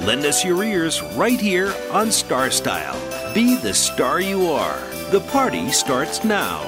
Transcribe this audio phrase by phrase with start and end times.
[0.00, 2.98] Lend us your ears right here on Star Style.
[3.32, 4.78] Be the star you are.
[5.10, 6.62] The party starts now.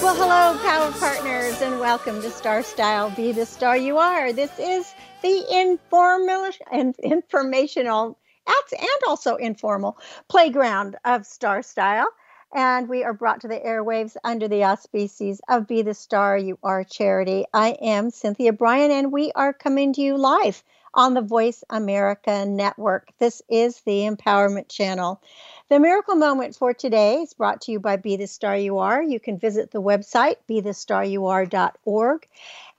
[0.00, 3.10] Well, hello, Power Partners, and welcome to Star Style.
[3.10, 4.32] Be the star you are.
[4.32, 8.16] This is the informal and informational
[8.46, 12.06] and also informal playground of Star Style.
[12.52, 16.58] And we are brought to the airwaves under the auspices of Be the Star You
[16.64, 17.44] Are charity.
[17.54, 22.44] I am Cynthia Brian, and we are coming to you live on the Voice America
[22.44, 23.12] Network.
[23.18, 25.22] This is the Empowerment Channel.
[25.68, 29.00] The miracle moment for today is brought to you by Be the Star You Are.
[29.00, 32.26] You can visit the website, bethestaryouare.org.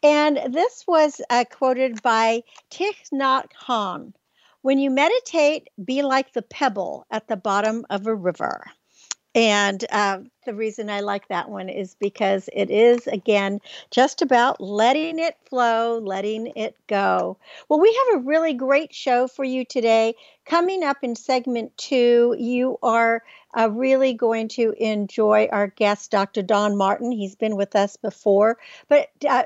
[0.04, 4.12] And this was uh, quoted by Thich Nhat Hanh.
[4.64, 8.66] When you meditate, be like the pebble at the bottom of a river.
[9.34, 14.60] And uh, the reason I like that one is because it is, again, just about
[14.60, 17.38] letting it flow, letting it go.
[17.70, 20.16] Well, we have a really great show for you today.
[20.46, 23.24] Coming up in segment two, you are
[23.58, 26.42] uh, really going to enjoy our guest, Dr.
[26.42, 27.12] Don Martin.
[27.12, 28.58] He's been with us before.
[28.90, 29.44] But uh,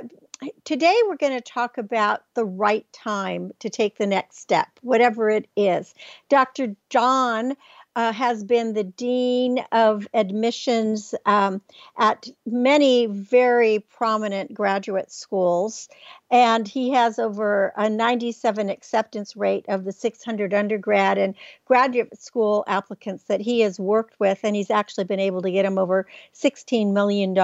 [0.64, 5.30] today we're going to talk about the right time to take the next step, whatever
[5.30, 5.94] it is.
[6.30, 6.76] Dr.
[6.90, 7.56] Don
[7.96, 11.62] uh, has been the dean of admissions um,
[11.98, 15.88] at many very prominent graduate schools.
[16.30, 21.36] And he has over a 97 acceptance rate of the 600 undergrad and
[21.66, 24.40] graduate school applicants that he has worked with.
[24.44, 27.36] And he's actually been able to get him over $16 million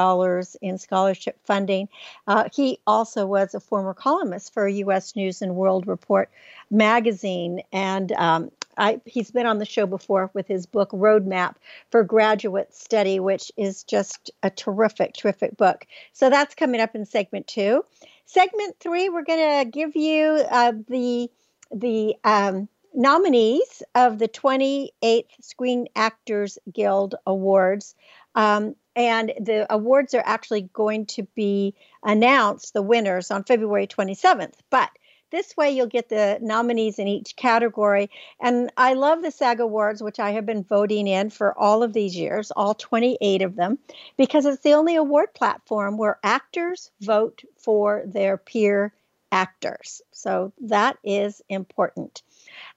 [0.62, 1.88] in scholarship funding.
[2.28, 5.16] Uh, he also was a former columnist for U.S.
[5.16, 6.30] News and World Report
[6.70, 7.62] magazine.
[7.72, 11.56] And um, I, he's been on the show before with his book Roadmap
[11.90, 15.86] for Graduate Study, which is just a terrific, terrific book.
[16.14, 17.84] So that's coming up in segment two.
[18.26, 21.30] Segment three, we're going to give you uh, the
[21.74, 27.96] the um, nominees of the 28th Screen Actors Guild Awards.
[28.36, 34.56] Um, and the awards are actually going to be announced, the winners, on February 27th.
[34.70, 34.90] But
[35.32, 38.10] this way, you'll get the nominees in each category.
[38.40, 41.94] And I love the SAG Awards, which I have been voting in for all of
[41.94, 43.80] these years, all 28 of them,
[44.18, 48.94] because it's the only award platform where actors vote for their peer
[49.32, 50.02] actors.
[50.12, 52.22] So that is important.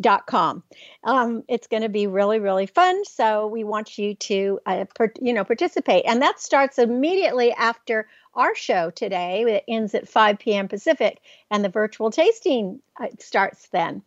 [0.02, 0.64] Dot com.
[1.04, 3.04] Um, it's going to be really, really fun.
[3.04, 8.08] So we want you to, uh, per, you know, participate, and that starts immediately after
[8.40, 10.68] our show today that ends at 5 p.m.
[10.68, 11.20] Pacific,
[11.52, 14.02] and the virtual tasting uh, starts then.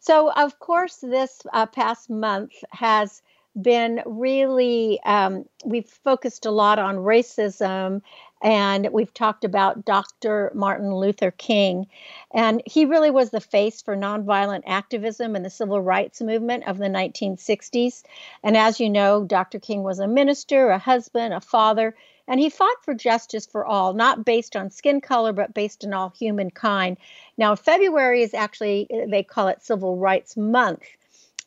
[0.00, 3.22] So, of course, this uh, past month has
[3.60, 8.02] been really, um, we've focused a lot on racism
[8.40, 10.52] and we've talked about Dr.
[10.54, 11.86] Martin Luther King.
[12.32, 16.78] And he really was the face for nonviolent activism and the civil rights movement of
[16.78, 18.04] the 1960s.
[18.44, 19.58] And as you know, Dr.
[19.58, 21.96] King was a minister, a husband, a father.
[22.28, 25.94] And he fought for justice for all, not based on skin color, but based on
[25.94, 26.98] all humankind.
[27.38, 30.84] Now, February is actually, uh, they call it Civil Rights Month.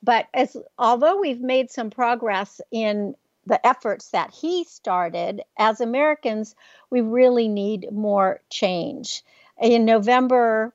[0.02, 6.56] But as although we've made some progress in the efforts that he started, as Americans,
[6.90, 9.24] we really need more change.
[9.62, 10.74] In November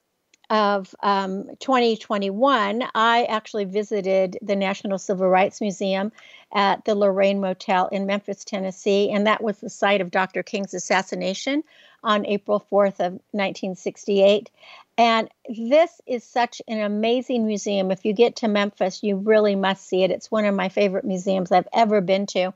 [0.50, 6.12] of um, 2021, I actually visited the National Civil Rights Museum
[6.52, 10.42] at the Lorraine Motel in Memphis, Tennessee, and that was the site of Dr.
[10.42, 11.64] King's assassination
[12.04, 14.50] on April 4th of 1968.
[14.98, 17.90] And this is such an amazing museum.
[17.90, 20.10] If you get to Memphis, you really must see it.
[20.10, 22.54] It's one of my favorite museums I've ever been to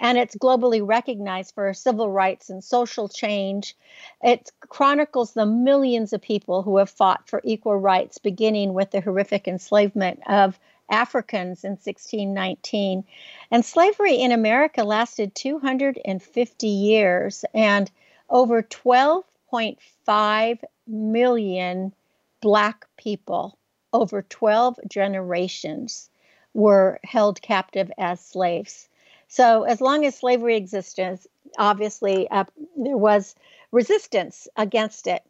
[0.00, 3.76] and it's globally recognized for civil rights and social change.
[4.22, 9.00] It chronicles the millions of people who have fought for equal rights, beginning with the
[9.00, 10.58] horrific enslavement of
[10.90, 13.04] Africans in 1619.
[13.50, 17.90] And slavery in America lasted 250 years, and
[18.30, 21.92] over 12.5 million
[22.40, 23.58] Black people
[23.92, 26.10] over 12 generations
[26.52, 28.88] were held captive as slaves.
[29.28, 31.18] So, as long as slavery existed,
[31.58, 32.44] obviously uh,
[32.76, 33.34] there was
[33.72, 35.22] resistance against it.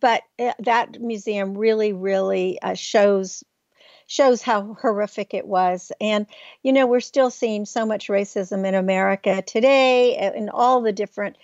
[0.00, 3.44] But uh, that museum really, really uh, shows
[4.08, 5.92] shows how horrific it was.
[6.00, 6.26] And
[6.64, 11.36] you know, we're still seeing so much racism in America today, and all the different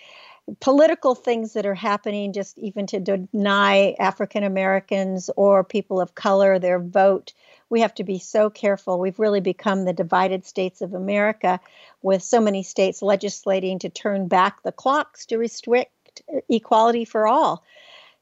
[0.61, 6.59] political things that are happening, just even to deny African Americans or people of color
[6.59, 7.33] their vote
[7.69, 8.99] we have to be so careful.
[8.99, 11.61] We've really become the divided states of America,
[12.03, 17.65] with so many states legislating to turn back the clocks to restrict equality for all.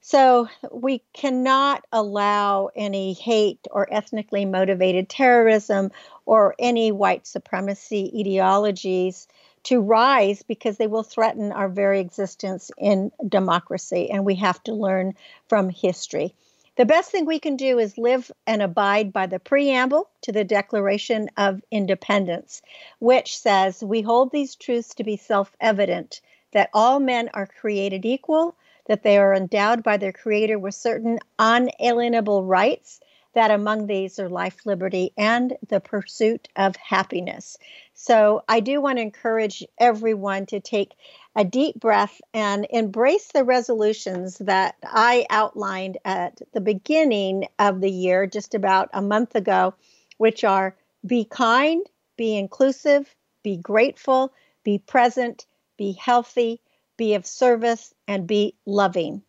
[0.01, 5.93] So we cannot allow any hate or ethnically motivated terrorism
[6.27, 9.27] or any white supremacy ideologies
[9.63, 14.11] to rise because they will threaten our very existence in democracy.
[14.11, 15.15] And we have to learn
[15.49, 16.35] from history.
[16.77, 20.43] The best thing we can do is live and abide by the preamble to the
[20.43, 22.63] Declaration of Independence,
[22.99, 28.05] which says, We hold these truths to be self evident that all men are created
[28.05, 28.57] equal,
[28.87, 32.99] that they are endowed by their Creator with certain unalienable rights,
[33.35, 37.57] that among these are life, liberty, and the pursuit of happiness.
[37.95, 40.95] So I do want to encourage everyone to take
[41.37, 47.91] a deep breath and embrace the resolutions that I outlined at the beginning of the
[47.91, 49.75] year, just about a month ago,
[50.19, 51.85] which are be kind,
[52.17, 54.33] be inclusive, be grateful,
[54.63, 55.47] be present,
[55.77, 56.61] be healthy,
[56.97, 59.23] be of service, and be loving.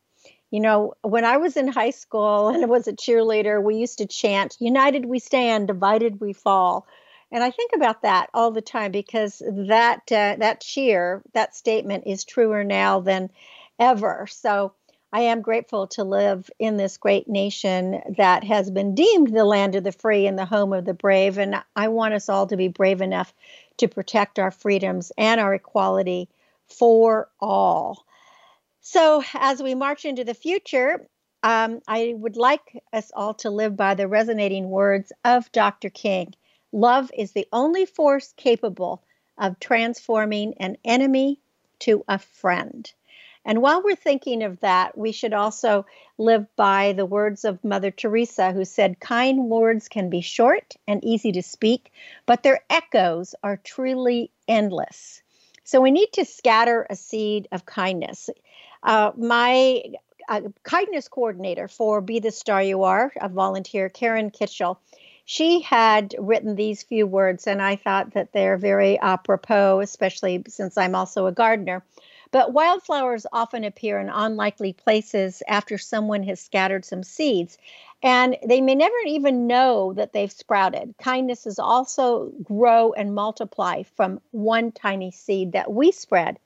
[0.52, 4.06] You know, when I was in high school and was a cheerleader, we used to
[4.06, 6.88] chant, United we stand, divided we fall.
[7.36, 12.06] And I think about that all the time because that uh, that cheer, that statement
[12.08, 13.30] is truer now than
[13.78, 14.26] ever.
[14.32, 14.72] So
[15.12, 19.76] I am grateful to live in this great nation that has been deemed the land
[19.76, 21.38] of the free and the home of the brave.
[21.38, 23.34] And I want us all to be brave enough
[23.80, 26.30] to protect our freedoms and our equality
[26.70, 28.06] for all.
[28.80, 31.06] So, as we march into the future,
[31.44, 35.90] um, I would like us all to live by the resonating words of Dr.
[35.90, 36.34] King.
[36.76, 39.02] Love is the only force capable
[39.38, 41.40] of transforming an enemy
[41.80, 42.92] to a friend.
[43.46, 45.86] And while we're thinking of that, we should also
[46.18, 51.02] live by the words of Mother Teresa, who said, Kind words can be short and
[51.06, 51.94] easy to speak,
[52.26, 55.22] but their echoes are truly endless.
[55.64, 58.30] So we need to scatter a seed of kindness.
[58.84, 59.82] Uh, my
[60.28, 64.82] uh, kindness coordinator for Be the Star You Are, a volunteer, Karen Kitchell,
[65.26, 70.78] she had written these few words, and I thought that they're very apropos, especially since
[70.78, 71.84] I'm also a gardener.
[72.32, 77.58] But wildflowers often appear in unlikely places after someone has scattered some seeds,
[78.04, 80.94] and they may never even know that they've sprouted.
[81.02, 86.38] Kindnesses also grow and multiply from one tiny seed that we spread.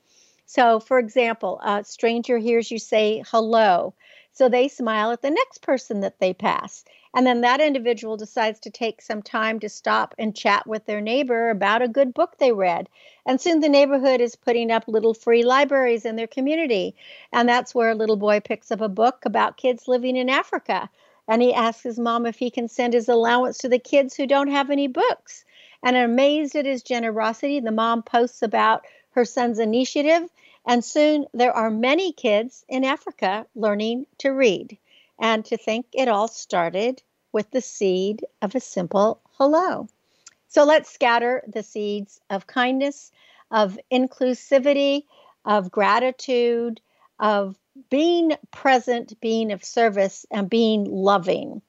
[0.46, 3.94] So, for example, a stranger hears you say hello,
[4.32, 6.84] so they smile at the next person that they pass.
[7.12, 11.00] And then that individual decides to take some time to stop and chat with their
[11.00, 12.88] neighbor about a good book they read.
[13.26, 16.94] And soon the neighborhood is putting up little free libraries in their community.
[17.32, 20.88] And that's where a little boy picks up a book about kids living in Africa.
[21.26, 24.26] And he asks his mom if he can send his allowance to the kids who
[24.28, 25.44] don't have any books.
[25.82, 30.28] And amazed at his generosity, the mom posts about her son's initiative.
[30.64, 34.78] And soon there are many kids in Africa learning to read
[35.20, 39.86] and to think it all started with the seed of a simple hello.
[40.48, 43.12] So let's scatter the seeds of kindness,
[43.52, 45.04] of inclusivity,
[45.44, 46.80] of gratitude,
[47.20, 47.56] of
[47.88, 51.62] being present, being of service, and being loving.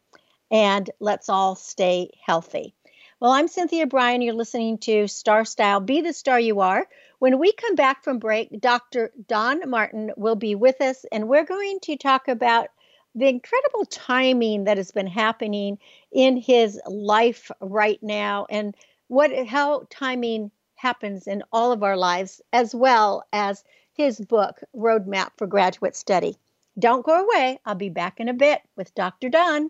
[0.50, 2.74] And let's all stay healthy.
[3.20, 4.24] Well, I'm Cynthia Brian.
[4.24, 6.88] You're listening to Star Style Be the Star You Are.
[7.20, 9.12] When we come back from break, Dr.
[9.28, 12.70] Don Martin will be with us, and we're going to talk about
[13.16, 15.78] the incredible timing that has been happening
[16.12, 18.76] in his life right now and
[19.08, 23.64] what how timing happens in all of our lives as well as
[23.94, 26.38] his book roadmap for graduate study.
[26.80, 27.60] Don't go away.
[27.66, 29.70] I'll be back in a bit with dr don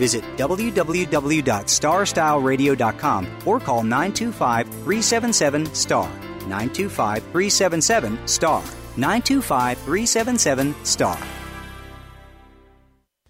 [0.00, 6.08] Visit www.starstyleradio.com or call 925 377 STAR.
[6.48, 8.62] 925 377 STAR.
[8.96, 11.39] 925 377 STAR.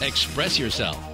[0.00, 1.13] express yourself.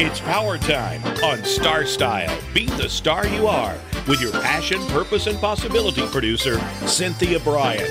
[0.00, 2.32] It's power time on Star Style.
[2.54, 3.76] Be the star you are
[4.06, 7.84] with your passion, purpose, and possibility producer, Cynthia Brian.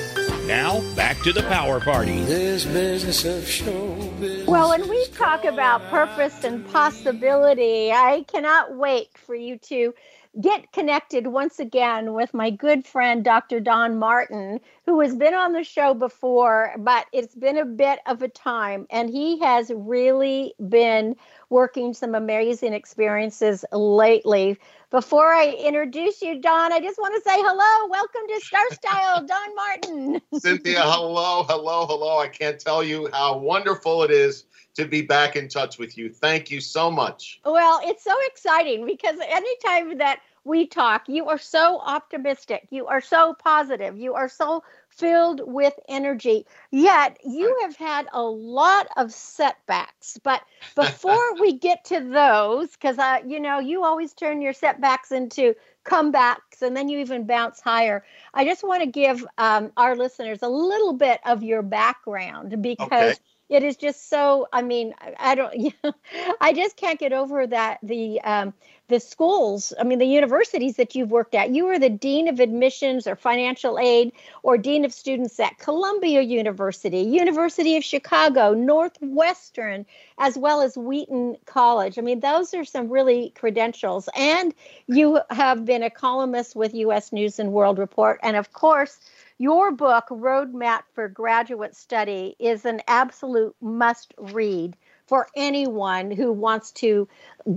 [0.48, 2.24] Now, back to the power party.
[2.24, 4.48] This business of show business.
[4.48, 9.94] Well, when we talk about purpose and possibility, I cannot wait for you to
[10.40, 13.60] get connected once again with my good friend Dr.
[13.60, 18.22] Don Martin, who has been on the show before, but it's been a bit of
[18.22, 21.16] a time, and he has really been
[21.50, 24.58] working some amazing experiences lately.
[24.92, 27.90] Before I introduce you, Don, I just want to say hello.
[27.90, 30.22] Welcome to Star Style, Don Martin.
[30.40, 32.20] Cynthia, hello, hello, hello.
[32.20, 34.46] I can't tell you how wonderful it is
[34.78, 36.10] to be back in touch with you.
[36.10, 37.40] Thank you so much.
[37.46, 42.68] Well, it's so exciting because anytime that we talk, you are so optimistic.
[42.70, 43.98] You are so positive.
[43.98, 46.46] You are so filled with energy.
[46.72, 50.20] Yet you have had a lot of setbacks.
[50.24, 50.42] But
[50.76, 55.56] before we get to those, because I, you know, you always turn your setbacks into
[55.86, 58.06] comebacks and then you even bounce higher.
[58.34, 63.16] I just want to give um, our listeners a little bit of your background because.
[63.16, 65.74] Okay it is just so i mean i don't
[66.42, 68.54] i just can't get over that the um,
[68.88, 72.40] the schools i mean the universities that you've worked at you were the dean of
[72.40, 74.12] admissions or financial aid
[74.44, 79.86] or dean of students at columbia university university of chicago northwestern
[80.18, 81.98] as well as wheaton college.
[81.98, 84.10] I mean those are some really credentials.
[84.16, 84.54] And
[84.88, 88.20] you have been a columnist with us news and world report.
[88.24, 89.00] And of course
[89.38, 94.76] your book, Roadmap for Graduate Study, is an absolute must read
[95.08, 97.08] for anyone who wants to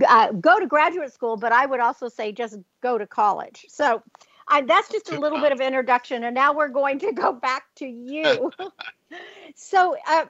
[0.07, 3.65] uh, go to graduate school, but I would also say just go to college.
[3.67, 4.01] So
[4.47, 6.23] I, that's just a little bit of introduction.
[6.23, 8.51] And now we're going to go back to you.
[9.55, 10.25] so, uh,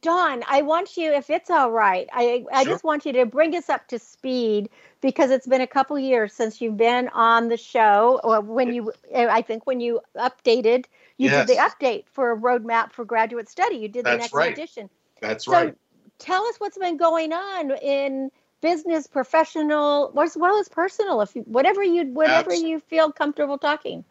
[0.00, 2.72] Don, I want you, if it's all right, I, I sure.
[2.72, 4.68] just want you to bring us up to speed
[5.00, 8.92] because it's been a couple years since you've been on the show, or when you,
[9.10, 10.86] eh, I think when you updated,
[11.18, 11.46] you yes.
[11.46, 13.76] did the update for a roadmap for graduate study.
[13.76, 14.52] You did the next right.
[14.52, 14.90] edition.
[15.20, 15.74] That's so right.
[16.18, 21.42] Tell us what's been going on in business, professional, as well as personal, if you,
[21.42, 24.04] whatever you whatever you feel comfortable talking.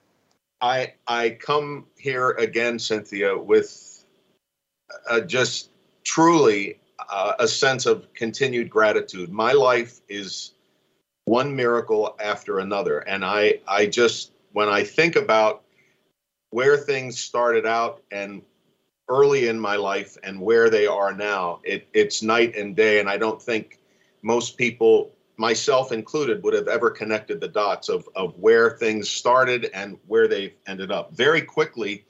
[0.61, 3.90] I I come here again, Cynthia, with
[5.09, 5.69] uh, just
[6.03, 6.79] truly
[7.09, 9.31] uh, a sense of continued gratitude.
[9.31, 10.51] My life is
[11.25, 15.63] one miracle after another, and I I just when I think about
[16.49, 18.41] where things started out and
[19.07, 23.09] early in my life and where they are now, it, it's night and day, and
[23.09, 23.79] I don't think
[24.21, 29.71] most people myself included, would have ever connected the dots of, of where things started
[29.73, 31.11] and where they've ended up.
[31.13, 32.05] Very quickly,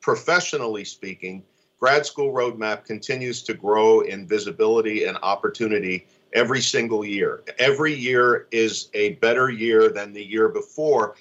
[0.00, 1.44] professionally speaking,
[1.80, 7.42] grad school roadmap continues to grow in visibility and opportunity every single year.
[7.58, 11.16] Every year is a better year than the year before,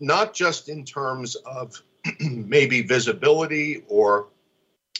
[0.00, 1.80] not just in terms of
[2.20, 4.28] maybe visibility or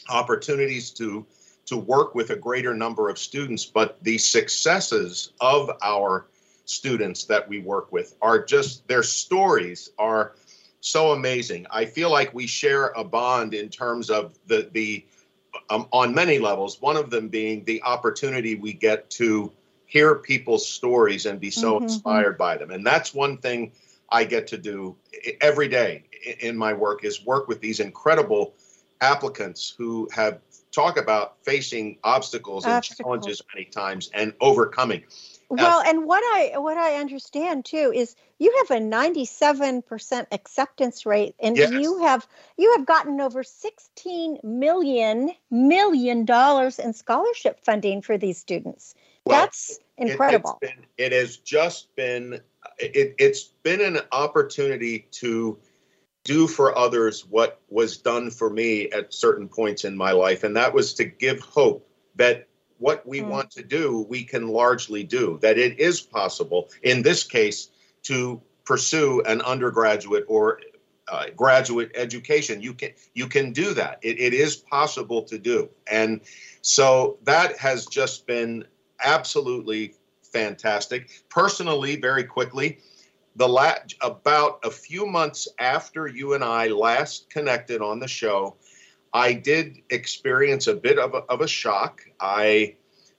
[0.09, 1.25] opportunities to
[1.65, 6.27] to work with a greater number of students, but the successes of our
[6.65, 10.33] students that we work with are just their stories are
[10.83, 11.65] so amazing.
[11.71, 15.05] I feel like we share a bond in terms of the the
[15.69, 16.81] um, on many levels.
[16.81, 19.51] One of them being the opportunity we get to
[19.85, 21.85] hear people's stories and be so mm-hmm.
[21.85, 23.71] inspired by them, and that's one thing
[24.09, 24.97] I get to do
[25.39, 26.03] every day
[26.41, 28.53] in my work is work with these incredible
[28.99, 30.39] applicants who have
[30.73, 32.99] talk about facing obstacles, obstacles.
[32.99, 35.03] and challenges many times and overcoming.
[35.53, 41.05] Uh, well, and what I what I understand too is you have a 97% acceptance
[41.05, 41.71] rate and yes.
[41.71, 48.39] you have you have gotten over 16 million million dollars in scholarship funding for these
[48.39, 48.95] students.
[49.25, 50.57] Well, That's incredible.
[50.61, 52.41] It, been, it has just been
[52.79, 55.59] it, it's been an opportunity to
[56.23, 60.55] do for others what was done for me at certain points in my life and
[60.55, 62.47] that was to give hope that
[62.83, 63.29] what we mm.
[63.29, 65.39] want to do, we can largely do.
[65.41, 67.69] That it is possible, in this case,
[68.03, 70.59] to pursue an undergraduate or
[71.07, 72.61] uh, graduate education.
[72.61, 73.99] You can you can do that.
[74.01, 76.19] It, it is possible to do, and
[76.61, 78.65] so that has just been
[79.03, 81.23] absolutely fantastic.
[81.29, 82.79] Personally, very quickly,
[83.37, 88.55] the la- about a few months after you and I last connected on the show,
[89.13, 92.01] I did experience a bit of a, of a shock.
[92.19, 92.75] I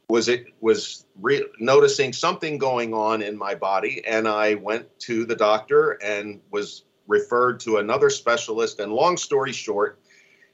[0.08, 5.24] was it was re- noticing something going on in my body, and I went to
[5.24, 8.80] the doctor and was referred to another specialist.
[8.80, 10.00] And long story short,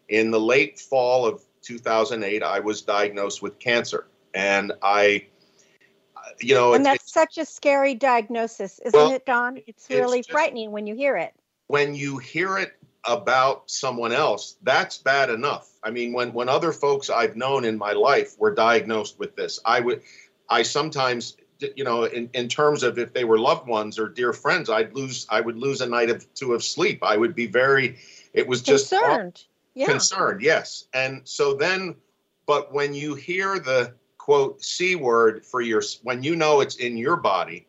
[0.08, 5.26] in the late fall of 2008, I was diagnosed with cancer, and I
[6.40, 9.58] you know, and that's such a scary diagnosis, isn't well, it, Don?
[9.66, 11.34] It's really it's just, frightening when you hear it.
[11.66, 15.70] When you hear it about someone else, that's bad enough.
[15.82, 19.58] I mean, when when other folks I've known in my life were diagnosed with this,
[19.64, 20.02] I would,
[20.48, 21.36] I sometimes,
[21.76, 24.94] you know, in, in terms of if they were loved ones or dear friends, I'd
[24.94, 27.02] lose, I would lose a night of two of sleep.
[27.02, 27.98] I would be very,
[28.34, 29.44] it was just concerned.
[29.74, 29.86] Yeah.
[29.86, 30.86] Concerned, yes.
[30.92, 31.94] And so then,
[32.46, 36.96] but when you hear the quote c word for your, when you know it's in
[36.96, 37.66] your body,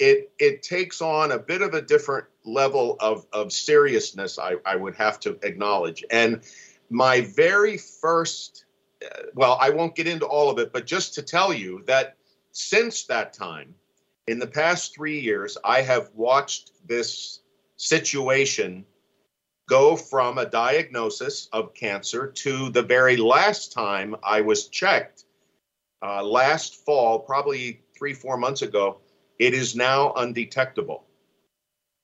[0.00, 4.38] it it takes on a bit of a different level of of seriousness.
[4.38, 6.02] I, I would have to acknowledge.
[6.10, 6.40] And
[6.88, 8.64] my very first,
[9.04, 12.16] uh, well, I won't get into all of it, but just to tell you that
[12.50, 13.74] since that time,
[14.26, 17.40] in the past three years, I have watched this
[17.76, 18.84] situation
[19.68, 25.24] go from a diagnosis of cancer to the very last time I was checked
[26.02, 28.98] uh, last fall, probably three, four months ago.
[29.40, 31.06] It is now undetectable.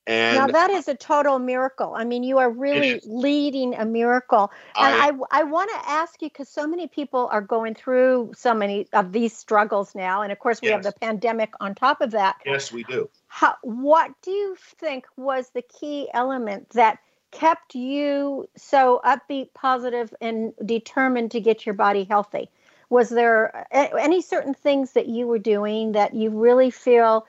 [0.06, 1.92] And now that is a total miracle.
[1.94, 4.50] I mean, you are really leading a miracle.
[4.74, 8.32] And I- I I, want to ask you because so many people are going through
[8.34, 12.00] so many of these struggles now, and of course we have the pandemic on top
[12.00, 12.36] of that.
[12.46, 13.10] yes, we do.
[13.26, 17.00] How, what do you think was the key element that
[17.32, 22.48] kept you so upbeat, positive, and determined to get your body healthy?
[22.88, 27.26] Was there any certain things that you were doing that you really feel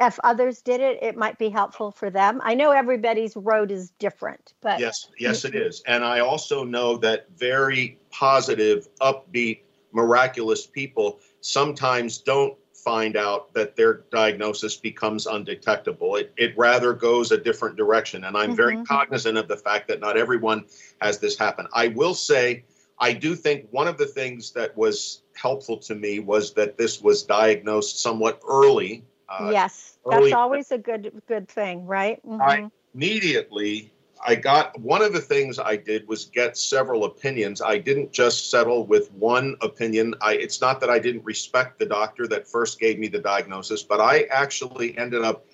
[0.00, 2.40] if others did it, it might be helpful for them?
[2.44, 5.82] I know everybody's road is different, but Yes, yes, it is.
[5.86, 9.60] And I also know that very positive, upbeat,
[9.92, 16.16] miraculous people sometimes don't find out that their diagnosis becomes undetectable.
[16.16, 18.24] It, it rather goes a different direction.
[18.24, 18.86] And I'm very Mhm.
[18.86, 20.66] cognizant of the fact that not everyone
[21.00, 21.66] has this happen.
[21.72, 22.64] I will say,
[22.98, 27.00] I do think one of the things that was helpful to me was that this
[27.00, 29.04] was diagnosed somewhat early.
[29.28, 32.20] Uh, yes, early- that's always a good good thing, right?
[32.40, 32.70] I Mhm.
[32.94, 33.92] immediately
[34.24, 37.60] I got one of the things I did was get several opinions.
[37.60, 40.14] I didn't just settle with one opinion.
[40.22, 43.82] I it's not that I didn't respect the doctor that first gave me the diagnosis,
[43.82, 45.46] but I actually ended up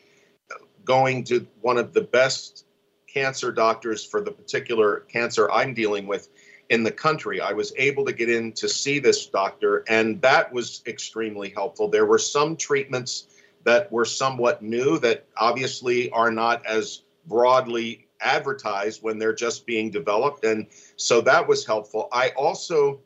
[0.85, 2.67] going to one of the best
[3.09, 6.29] cancer doctors for the particular cancer I'm dealing with
[6.73, 7.39] in the country.
[7.39, 11.87] I was able to get in to see this doctor, and that was extremely helpful.
[11.87, 13.27] There were some treatments
[13.65, 19.91] that were somewhat new that obviously are not as broadly advertised when they're just being
[19.91, 23.01] developed and so that was helpful i also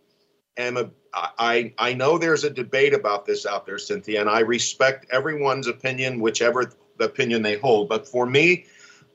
[0.59, 4.41] am a i i know there's a debate about this out there cynthia and i
[4.41, 8.67] respect everyone's opinion whichever opinion they hold but for me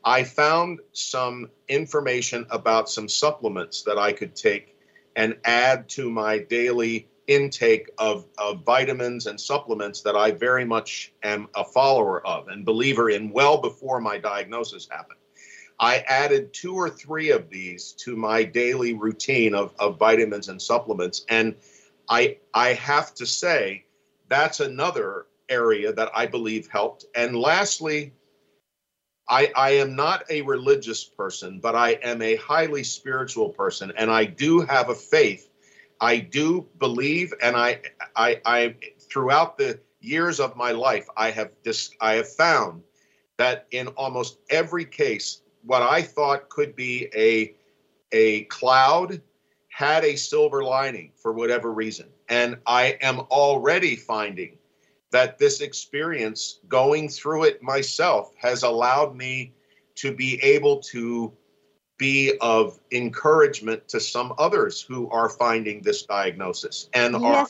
[0.03, 4.75] i found some information about some supplements that i could take
[5.15, 11.13] and add to my daily intake of, of vitamins and supplements that I very much
[11.23, 15.19] am a follower of and believer in well before my diagnosis happened.
[15.79, 20.61] I added two or three of these to my daily routine of, of vitamins and
[20.61, 21.25] supplements.
[21.29, 21.55] And
[22.09, 23.85] I I have to say
[24.27, 27.05] that's another area that I believe helped.
[27.15, 28.13] And lastly,
[29.31, 34.11] I, I am not a religious person, but I am a highly spiritual person, and
[34.11, 35.49] I do have a faith.
[36.01, 37.79] I do believe, and I,
[38.13, 38.75] I, I,
[39.09, 42.83] throughout the years of my life, I have dis, I have found
[43.37, 47.55] that in almost every case, what I thought could be a,
[48.11, 49.21] a cloud
[49.69, 54.57] had a silver lining for whatever reason, and I am already finding
[55.11, 59.53] that this experience, going through it myself, has allowed me
[59.95, 61.31] to be able to
[61.97, 67.47] be of encouragement to some others who are finding this diagnosis and are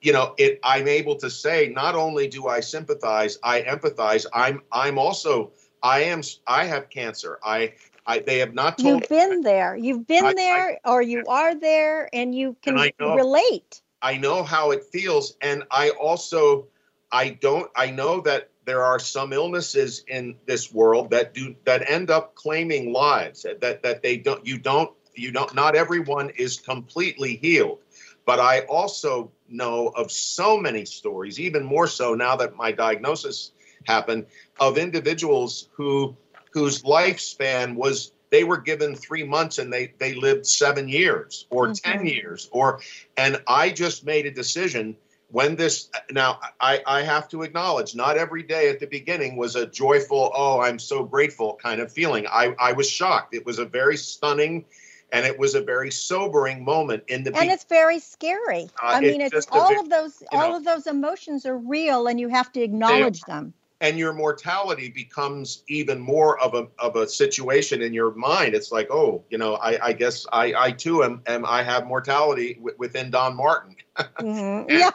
[0.00, 4.60] you know it i'm able to say not only do i sympathize i empathize i'm
[4.72, 5.52] i'm also
[5.84, 7.72] i am i have cancer i
[8.04, 9.76] i they have not told you've been there.
[9.76, 13.14] You've been I- I- there, or you are there, and you can And I know-
[13.14, 13.80] relate.
[14.02, 16.66] I know how it feels, and I also
[17.14, 21.88] I don't I know that there are some illnesses in this world that do that
[21.88, 26.58] end up claiming lives that that they don't you don't you don't not everyone is
[26.58, 27.78] completely healed
[28.26, 33.52] but i also know of so many stories even more so now that my diagnosis
[33.84, 34.26] happened
[34.58, 36.16] of individuals who
[36.50, 41.68] whose lifespan was they were given three months and they they lived seven years or
[41.68, 41.82] Mhm.
[41.82, 42.80] 10 years or
[43.16, 44.96] and i just made a decision
[45.34, 49.56] when this now I, I have to acknowledge not every day at the beginning was
[49.56, 53.58] a joyful oh i'm so grateful kind of feeling i, I was shocked it was
[53.58, 54.64] a very stunning
[55.12, 58.64] and it was a very sobering moment in the and be- it's very scary.
[58.82, 61.58] Uh, I mean, it's it's all bit- of those all know- of those emotions are
[61.58, 63.52] real, and you have to acknowledge them.
[63.80, 68.54] and your mortality becomes even more of a of a situation in your mind.
[68.54, 71.86] It's like, oh, you know, I, I guess I, I too am, am I have
[71.86, 73.76] mortality w- within Don Martin.
[74.20, 74.62] Mhm.
[74.68, 74.90] And- Yeah,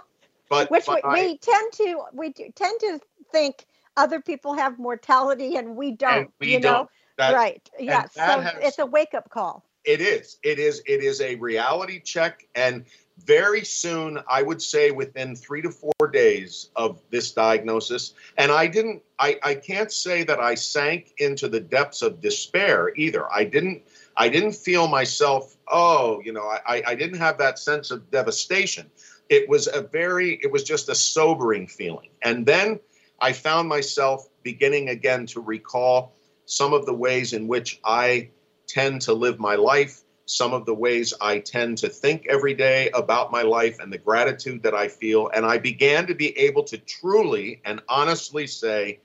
[0.49, 2.99] But, which but we, I- we tend to we do, tend to
[3.31, 6.31] think other people have mortality and we don't.
[6.39, 6.89] we you know, don't.
[7.17, 7.69] That- right?
[7.79, 8.05] Yeah.
[8.07, 9.63] So has- it's a wake up call.
[9.85, 10.37] It is.
[10.43, 10.81] It is.
[10.85, 12.83] It is a reality check, and
[13.25, 18.67] very soon, I would say within three to four days of this diagnosis, and I
[18.67, 19.01] didn't.
[19.19, 23.31] I, I can't say that I sank into the depths of despair either.
[23.31, 23.83] I didn't.
[24.17, 25.55] I didn't feel myself.
[25.69, 28.91] Oh, you know, I, I didn't have that sense of devastation.
[29.29, 30.39] It was a very.
[30.41, 32.79] It was just a sobering feeling, and then
[33.21, 36.13] I found myself beginning again to recall
[36.45, 38.29] some of the ways in which I
[38.67, 42.89] tend to live my life, some of the ways I tend to think every day
[42.91, 45.29] about my life and the gratitude that I feel.
[45.33, 48.99] And I began to be able to truly and honestly say,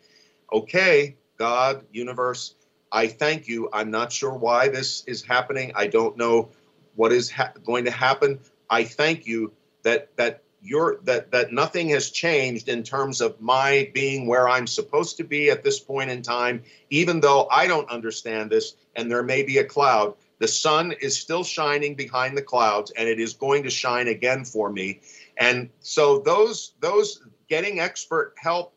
[0.53, 2.55] okay, God, universe,
[2.93, 3.69] I thank you.
[3.73, 5.73] I'm not sure why this is happening.
[5.75, 6.51] I don't know
[6.95, 8.39] what is ha- going to happen.
[8.71, 9.53] I thank you
[9.85, 14.67] that that you're that that nothing has changed in terms of my being where I'm
[14.67, 19.11] supposed to be at this point in time, even though I don't understand this and
[19.11, 20.15] there may be a cloud.
[20.39, 24.45] The sun is still shining behind the clouds and it is going to shine again
[24.45, 25.01] for me.
[25.37, 28.75] And so those those getting expert help,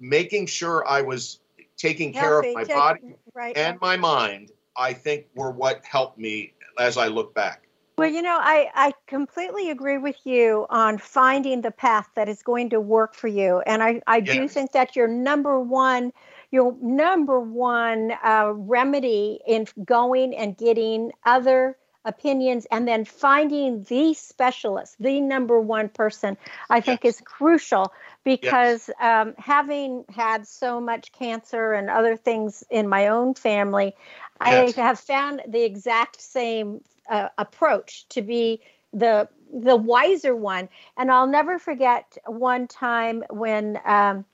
[0.00, 1.38] making sure I was
[1.76, 3.56] taking care of my take- body right.
[3.56, 7.67] and my mind, I think were what helped me as I look back.
[7.98, 12.42] Well, you know, I, I completely agree with you on finding the path that is
[12.42, 13.60] going to work for you.
[13.66, 16.12] And I, I do think that your number one,
[16.52, 24.14] your number one uh, remedy in going and getting other opinions and then finding the
[24.14, 26.36] specialist, the number one person,
[26.70, 27.92] I think is crucial
[28.24, 33.94] because um, having had so much cancer and other things in my own family,
[34.40, 34.74] Yes.
[34.76, 38.60] I have found the exact same uh, approach to be
[38.92, 40.68] the the wiser one.
[40.96, 44.24] And I'll never forget one time when um,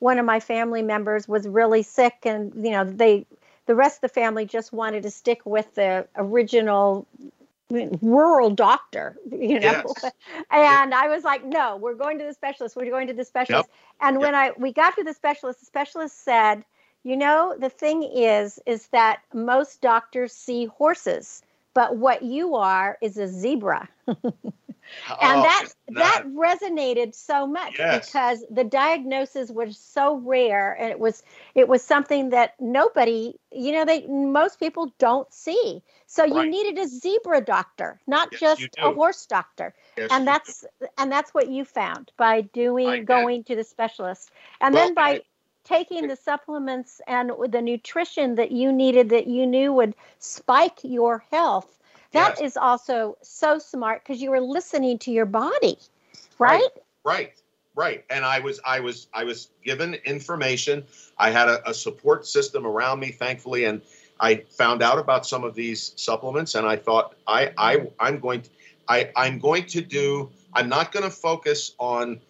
[0.00, 3.26] one of my family members was really sick, and you know they
[3.66, 7.06] the rest of the family just wanted to stick with the original
[7.70, 9.82] rural doctor, you know.
[10.02, 10.04] Yes.
[10.50, 12.76] and I was like, no, we're going to the specialist.
[12.76, 13.68] We're going to the specialist.
[14.00, 16.64] And when I we got to the specialist, the specialist said,
[17.02, 21.42] you know, the thing is, is that most doctors see horses,
[21.74, 23.88] but what you are is a zebra.
[24.06, 24.24] and
[25.08, 27.88] Oh, that that resonated so much Yes.
[27.88, 31.22] because the diagnosis was so rare and it was
[31.54, 36.78] it was something that nobody you know they most people don't see so you needed
[36.78, 40.64] a zebra doctor not Yes, just a horse doctor Yes, and that's
[40.98, 43.06] and that's what you found by doing did.
[43.06, 45.22] going to the specialist and Well, then by
[45.64, 51.24] taking the supplements and the nutrition that you needed that you knew would spike your
[51.30, 51.78] health.
[52.12, 55.78] That is also so smart because you were listening to your body
[56.38, 56.68] right,
[57.04, 57.32] right?
[57.76, 58.04] Right.
[58.08, 60.84] And i was i was i was given information.
[61.18, 63.80] I had a, a support system around me thankfully and
[64.20, 68.42] i found out about some of these supplements and i thought i i i'm going
[68.42, 68.50] to
[68.88, 72.20] i i'm going to do i'm not going to focus on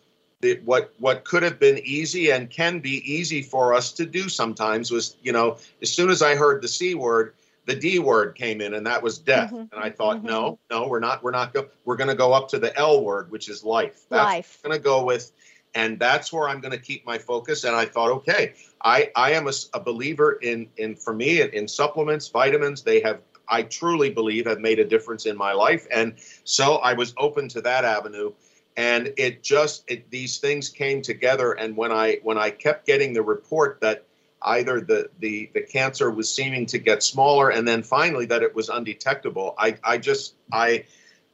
[0.45, 4.29] the, what what could have been easy and can be easy for us to do
[4.29, 7.35] sometimes was you know as soon as i heard the c word
[7.67, 9.51] the d word came in and that was death.
[9.51, 12.33] Mhm, and i thought no no we're not we're not go, we're going to go
[12.35, 14.05] up to the l word which is life.
[14.11, 14.59] That's Life.
[14.63, 15.33] going to go with.
[15.77, 17.65] And that's where i'm going to keep my focus.
[17.65, 18.53] And i thought okay
[18.85, 22.83] i i am a believer in in for me in, in supplements vitamins.
[22.83, 25.87] They have i truly believe have made a difference in my life.
[25.91, 28.31] And so i was open to that avenue
[28.77, 31.53] and it just it, these things came together.
[31.53, 34.05] And when i when i kept getting the report that
[34.45, 38.55] either the the the cancer was seeming to get smaller and then finally that it
[38.55, 40.85] was undetectable i i just i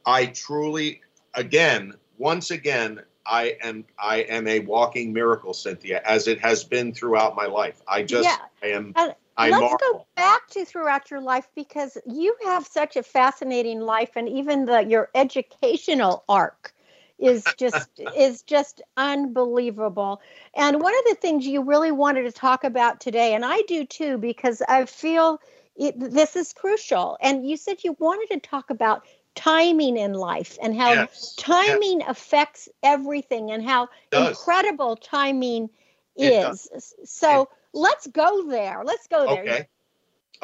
[0.05, 1.01] i truly
[1.33, 6.93] again once again i am i am a walking miracle cynthia as it has been
[6.93, 7.81] throughout my life.
[7.87, 8.37] I just Yeah.
[8.63, 9.77] i am And i let's marvel.
[9.79, 14.65] go back to throughout your life because you have such a fascinating life and even
[14.65, 16.73] the your educational arc
[17.21, 20.21] is just is just unbelievable.
[20.55, 23.85] And one of the things you really wanted to talk about today and i do
[23.85, 25.39] too because i feel
[25.75, 27.17] it, this is crucial.
[27.21, 29.05] And you said you wanted to talk about
[29.35, 35.69] timing in life and how Yes, timing affects everything and how incredible timing
[36.17, 36.69] is.
[37.05, 38.83] so let's go there.
[38.85, 39.43] Let's go there.
[39.45, 39.67] Okay.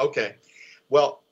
[0.00, 0.36] Okay.
[0.88, 1.22] Well,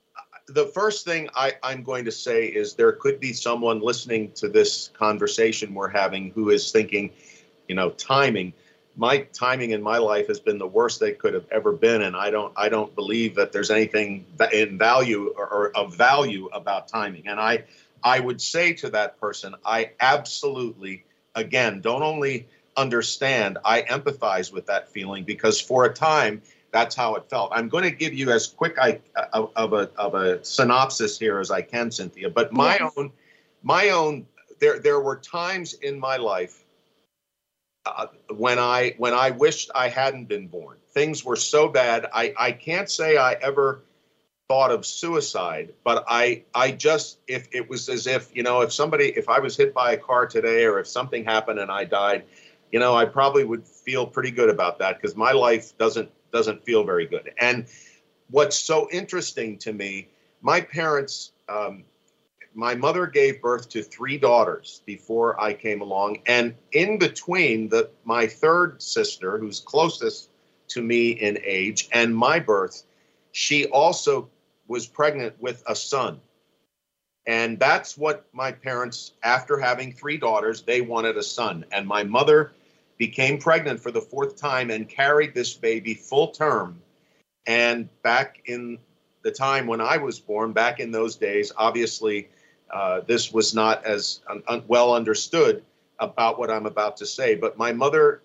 [0.49, 4.49] the first thing I, I'm going to say is there could be someone listening to
[4.49, 7.11] this conversation we're having who is thinking,
[7.69, 8.53] you know, timing.
[8.97, 12.17] My timing in my life has been the worst they could have ever been, and
[12.17, 16.89] I don't I don't believe that there's anything in value or, or of value about
[16.89, 17.27] timing.
[17.27, 17.65] And I
[18.03, 21.05] I would say to that person, I absolutely
[21.35, 26.41] again don't only understand, I empathize with that feeling because for a time
[26.77, 27.53] that's how it felt.
[27.55, 29.01] I'm going to give you as quick I,
[29.33, 32.29] of of a of a synopsis here as I can, Cynthia.
[32.29, 32.93] But my Yes.
[32.99, 33.13] own
[33.63, 34.27] my own
[34.61, 36.65] there there were times in my life
[37.87, 40.77] uh, when I when I wished I hadn't been born.
[40.93, 42.09] Things were so bad.
[42.13, 43.81] I I can't say I ever
[44.49, 48.71] thought of suicide, but I I just if it was as if you know if
[48.71, 51.85] somebody if I was hit by a car today or if something happened and I
[51.85, 52.25] died,
[52.71, 56.63] you know, I probably would feel pretty good about that because my life doesn't doesn't
[56.65, 57.33] feel very good.
[57.39, 57.67] And
[58.31, 60.09] what's so interesting to me,
[60.43, 61.85] my parents, um,
[62.55, 67.91] my mother gave birth to three daughters before I came along, and in between the
[68.05, 70.31] my third sister, who's closest
[70.69, 72.85] to me in age, and my birth,
[73.33, 74.29] she also
[74.69, 76.21] was pregnant with a son.
[77.27, 81.65] And that's what my parents, after having three daughters, they wanted a son.
[81.73, 82.53] And my mother
[82.99, 86.81] became pregnant for the fourth time and carried this baby full term.
[87.47, 88.79] And back in
[89.23, 92.29] the time when I was born, back in those days, obviously,
[92.71, 95.63] uh, this was not as un- un- well understood
[95.99, 97.35] about what I'm about to say.
[97.35, 98.23] But my mother,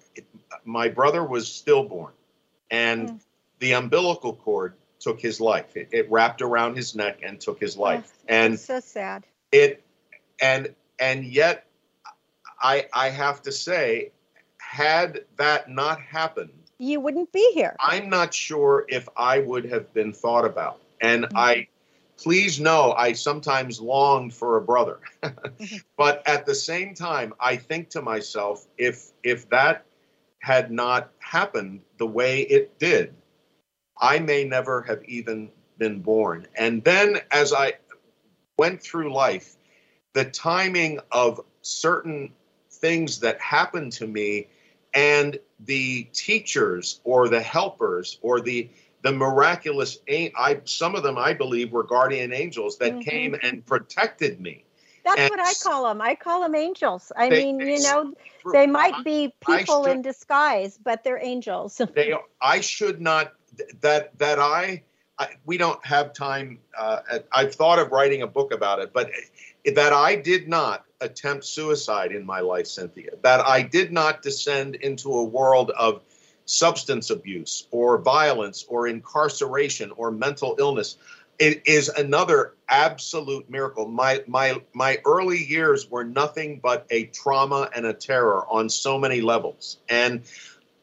[0.65, 2.13] my brother was stillborn,
[2.69, 3.19] and Mm.
[3.59, 5.75] the umbilical cord took his life.
[5.75, 8.11] It, it wrapped around his neck and took his life.
[8.21, 9.25] Oh, and so sad.
[9.51, 9.83] it
[10.41, 11.65] and and yet
[12.61, 14.11] i i have to say
[14.71, 17.75] had that not happened You wouldn't be here.
[17.79, 21.37] i'm not sure if i would have been thought about and Mm-hmm.
[21.37, 21.67] i
[22.17, 24.99] please know i sometimes longed for a brother
[25.97, 29.83] but at the same time i think to myself if if that
[30.39, 33.13] had not happened the way it did
[33.99, 37.73] i may never have even been born and then as i
[38.57, 39.55] went through life,
[40.13, 42.31] the timing of certain
[42.71, 44.47] things that happened to me
[44.93, 48.69] and the teachers or the helpers or the
[49.03, 53.01] the miraculous I some of them I believe were guardian angels that Mhm.
[53.03, 54.63] came and protected me.
[55.03, 55.99] That's and what I call them.
[56.01, 57.11] I call them angels.
[57.15, 58.13] I They- mean, they you know,
[58.53, 61.77] they might be people should- in disguise, but they're angels.
[61.95, 63.33] they I should not
[63.81, 64.83] that that I,
[65.17, 66.59] I we don't have time.
[66.77, 66.99] Uh,
[67.31, 69.09] I've thought of writing a book about it, but
[69.65, 73.11] that I did not attempt suicide in my life, Cynthia.
[73.21, 76.01] That I did not descend into a world of
[76.45, 80.97] substance abuse or violence or incarceration or mental illness.
[81.39, 83.87] It is another absolute miracle.
[83.87, 88.99] My my my early years were nothing but a trauma and a terror on so
[88.99, 89.77] many levels.
[89.89, 90.21] And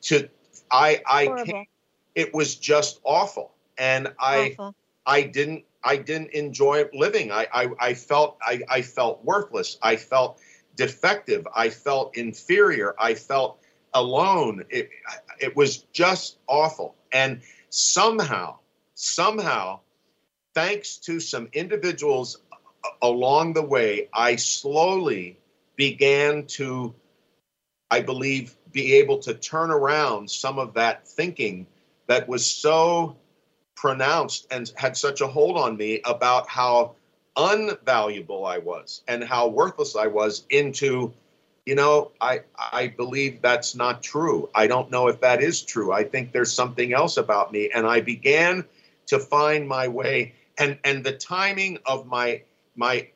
[0.03, 0.29] to
[0.71, 1.67] I I came,
[2.15, 3.53] it was just awful.
[3.77, 4.75] And I Awful.
[5.07, 7.31] I didn't I didn't enjoy living.
[7.33, 9.79] I I, I felt I, I felt worthless.
[9.83, 10.41] I felt
[10.77, 11.47] defective.
[11.55, 12.95] I felt inferior.
[12.99, 13.59] I felt
[13.95, 14.65] alone.
[14.71, 14.91] It
[15.41, 16.95] it was just awful.
[17.13, 18.59] And somehow,
[18.95, 19.81] somehow,
[20.55, 22.39] thanks to some individuals
[23.03, 25.39] along the way, I slowly
[25.77, 26.95] began to,
[27.91, 31.67] I believe, be able to turn around some of that thinking
[32.07, 33.17] that was so
[33.81, 36.97] pronounced and had such a hold on me about how
[37.37, 41.13] unvaluable I was and how worthless I was into
[41.65, 44.49] you know I I believe that's not true.
[44.53, 45.93] I don't know if that is true.
[45.93, 48.65] I think there's something else about me and I began
[49.07, 52.43] to find my way and and the timing of my
[52.75, 53.07] my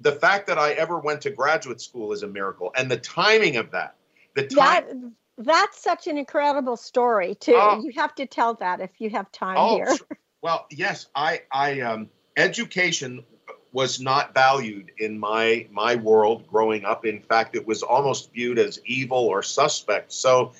[0.00, 3.56] the fact that I ever went to graduate school is a miracle and the timing
[3.58, 3.94] of that
[4.34, 7.54] the time that's such an incredible story too.
[7.56, 7.82] Oh.
[7.82, 9.96] you have to tell that if you have time Oh, here.
[10.42, 13.24] well, yes, I, I, um, education
[13.72, 17.06] was not valued in my my world growing up.
[17.06, 20.12] In fact, it was almost viewed as evil or suspect.
[20.12, 20.52] So,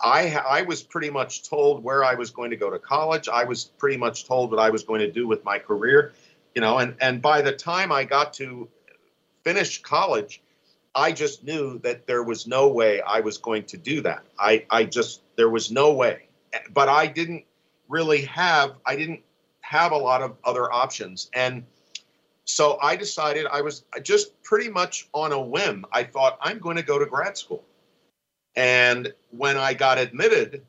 [0.00, 3.28] I, I was pretty much told where I was going to go to college.
[3.28, 6.12] I was pretty much told what I was going to do with my career,
[6.54, 6.78] you know.
[6.78, 8.68] And and by the time I got to
[9.44, 10.42] finish college,
[10.94, 14.24] I just knew that there was no way I was going to do that.
[14.38, 16.28] I, I just there was no way.
[16.72, 17.44] But I didn't
[17.88, 19.20] really have I didn't
[19.60, 21.30] have a lot of other options.
[21.32, 21.64] And
[22.44, 25.84] so I decided I was just pretty much on a whim.
[25.90, 27.64] I thought I'm going to go to grad school.
[28.54, 30.62] And when I got admitted,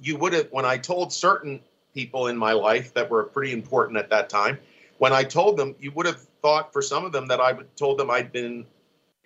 [0.00, 1.60] you would have when I told certain
[1.94, 4.58] people in my life that were pretty important at that time,
[4.98, 7.98] when I told them, you would have thought for some of them that I told
[7.98, 8.66] them I'd been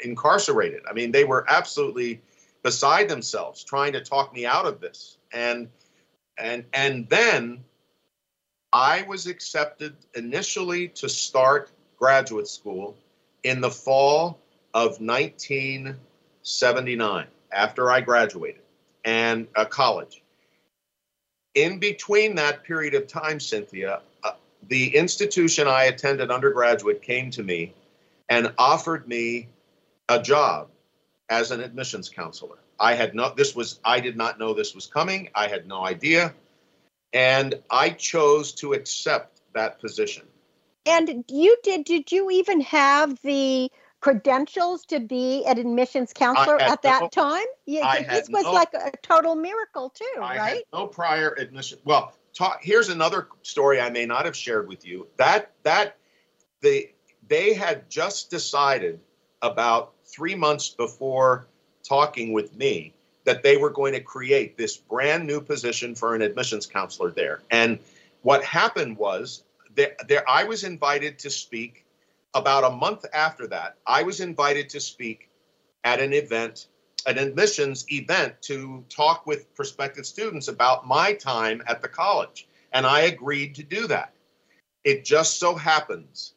[0.05, 0.83] incarcerated.
[0.89, 2.21] I mean, they were absolutely
[2.63, 5.17] beside themselves trying to talk me out of this.
[5.33, 5.69] And
[6.39, 7.65] and and then
[8.73, 12.97] I was accepted initially to start graduate school
[13.43, 14.39] in the fall
[14.75, 18.63] of 1979 after I graduated
[19.05, 20.23] and uh, college.
[21.55, 24.33] In between that period of time, Cynthia, uh,
[24.69, 27.75] the institution I attended undergraduate came to me
[28.29, 29.49] and offered me
[30.11, 30.69] a job
[31.31, 32.59] as an admissions counselor.
[32.79, 35.31] I had no this was I did not know this was coming.
[35.35, 36.35] I had no idea.
[37.13, 40.27] And I chose to accept that position.
[40.87, 41.85] And you did?
[41.85, 47.47] Did you even have the credentials to be an admissions counselor at that no- time?
[47.67, 50.55] Yeah, this was no- like a total miracle too, I right?
[50.55, 51.79] had no prior admission.
[51.85, 55.07] Well, ta- here's another story I may not have shared with you.
[55.19, 55.97] That that
[56.63, 56.95] they
[57.29, 59.01] they had just decided
[59.43, 61.47] about three months before
[61.83, 62.93] talking with me
[63.25, 67.41] that they were going to create this brand new position for an admissions counselor there.
[67.51, 67.79] And
[68.23, 69.45] what happened was
[69.75, 71.85] there, there I was invited to speak
[72.35, 73.77] about a month after that.
[73.87, 75.29] I was invited to speak
[75.85, 76.67] at an event,
[77.07, 82.47] an admissions event to talk with prospective students about my time at the college.
[82.73, 84.13] And I agreed to do that.
[84.85, 86.35] It just so happens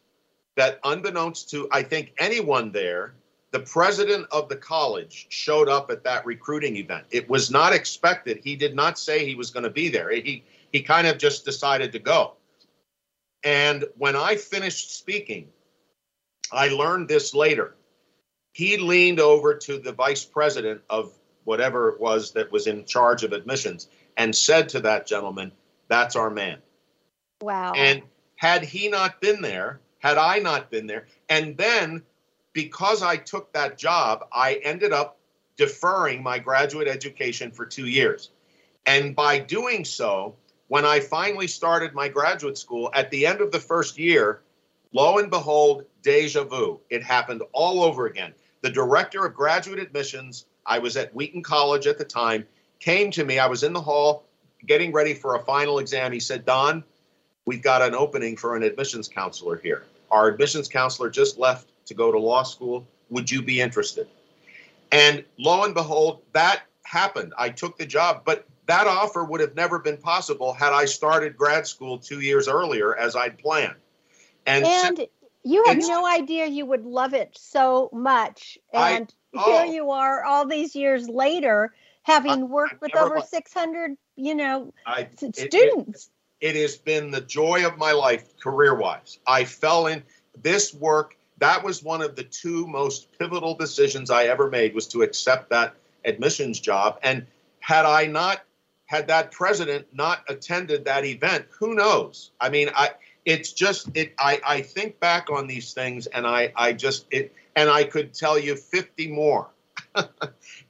[0.55, 3.13] that, unbeknownst to, I think, anyone there,
[3.53, 7.05] the president of the college showed up at that recruiting event.
[7.11, 8.39] It was not expected.
[8.43, 10.09] He did not say he was going to be there.
[10.09, 12.33] He, he kind of just decided to go.
[13.43, 15.49] And when I finished speaking,
[16.51, 17.75] I learned this later.
[18.53, 23.23] He leaned over to the vice president of whatever it was that was in charge
[23.23, 23.87] of admissions
[24.17, 25.51] and said to that gentleman,
[25.89, 26.57] That's our man.
[27.39, 27.73] Wow.
[27.73, 28.01] And
[28.35, 32.01] had he not been there, had I not been there, and then
[32.53, 35.17] because I took that job, I ended up
[35.57, 38.29] deferring my graduate education for two years.
[38.85, 40.35] And by doing so,
[40.67, 44.41] when I finally started my graduate school at the end of the first year,
[44.91, 46.79] lo and behold, deja vu.
[46.89, 48.33] It happened all over again.
[48.61, 52.45] The director of graduate admissions, I was at Wheaton College at the time,
[52.79, 53.39] came to me.
[53.39, 54.25] I was in the hall
[54.65, 56.11] getting ready for a final exam.
[56.11, 56.83] He said, Don,
[57.45, 59.83] we've got an opening for an admissions counselor here.
[60.11, 62.87] Our admissions counselor just left to go to law school.
[63.09, 64.07] Would you be interested?
[64.91, 67.33] And lo and behold, that happened.
[67.37, 71.35] I took the job, but that offer would have never been possible had I started
[71.37, 73.75] grad school two years earlier as I'd planned.
[74.45, 75.07] And, and
[75.43, 78.57] you had no idea you would love it so much.
[78.73, 79.63] I- And oh.
[79.63, 81.73] here you are all these years later,
[82.03, 86.09] having worked with over li- 600, you know, I, s- it- it- students.
[86.39, 89.17] it has been the joy of my life career wise.
[89.25, 90.03] I fell in
[90.41, 91.17] this work.
[91.39, 95.49] That was one of the two most pivotal decisions I ever made was to accept
[95.49, 95.75] that
[96.05, 96.99] admissions job.
[97.03, 97.25] And
[97.59, 98.41] had I not
[98.85, 102.31] had that president not attended that event, who knows?
[102.39, 102.91] I mean, I
[103.25, 107.33] it's just it I, I think back on these things and I, I just it
[107.55, 109.49] and I could tell you 50 more.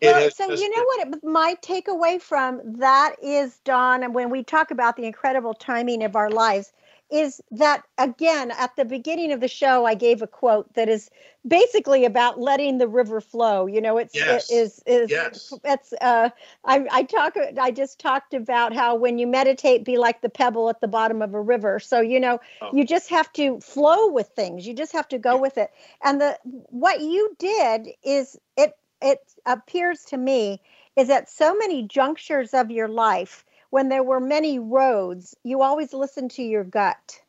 [0.02, 4.30] Well, so just you know what it, my takeaway from that is, Don, and when
[4.30, 6.74] we talk about the incredible timing of our lives,
[7.12, 11.10] is that again at the beginning of the show I gave a quote that is
[11.48, 13.66] basically about letting the river flow.
[13.68, 14.50] You know, it's Yes.
[14.50, 15.54] it is is Yes.
[15.64, 16.30] it's uh
[16.66, 20.70] I I talk I just talked about how when you meditate be like the pebble
[20.70, 21.80] at the bottom of a river.
[21.80, 22.70] So you know Oh.
[22.74, 24.68] you just have to flow with things.
[24.68, 25.72] You just have to go with it.
[26.04, 30.62] And the what you did is it it appears to me
[30.96, 35.94] is at so many junctures of your life when there were many roads, you always
[35.94, 37.20] listened to your gut.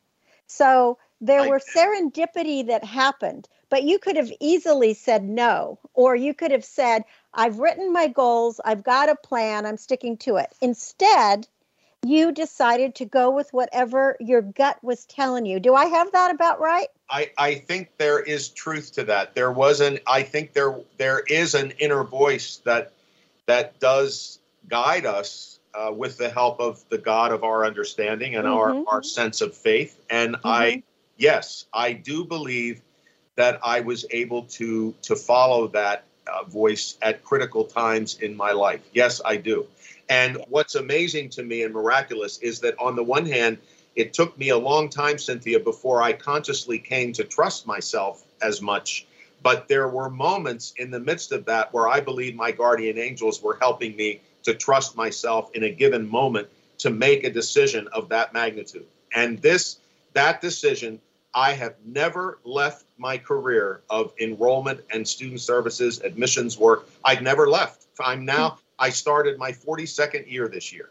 [0.47, 1.74] So there I were did.
[1.74, 7.05] serendipity that happened, but you could have easily said no, or you could have said,
[7.32, 10.53] I've written my goals, I've got a plan, I'm sticking to it.
[10.61, 11.49] Instead,
[12.05, 15.59] you decided to go with whatever your gut was telling you.
[15.61, 16.88] Do I have that about right?
[17.09, 19.34] I, I think there is truth to that.
[19.34, 22.92] There was an I think there there is an inner voice that
[23.47, 28.47] that does guide us uh, with the help of the God of our understanding and
[28.47, 28.55] Mhm.
[28.57, 30.01] our our sense of faith.
[30.11, 30.83] And I
[31.16, 32.81] yes, I do believe
[33.37, 38.53] that I was able to to follow that uh, voice at critical times in my
[38.53, 38.81] life.
[38.93, 39.66] Yes, I do.
[40.09, 43.59] And what's amazing to me and miraculous is that on the one hand,
[43.97, 48.61] it took me a long time, Cynthia, before I consciously came to trust myself as
[48.61, 49.07] much.
[49.43, 53.43] But there were moments in the midst of that where I believe my guardian angels
[53.43, 58.09] were helping me to trust myself in a given moment to make a decision of
[58.11, 58.86] that magnitude.
[59.14, 59.78] And this,
[60.12, 61.01] that decision,
[61.34, 66.88] I have never left my career of enrollment and student services, admissions work.
[67.05, 67.86] I've never left.
[68.01, 70.90] I'm now, I started my 42nd year this year.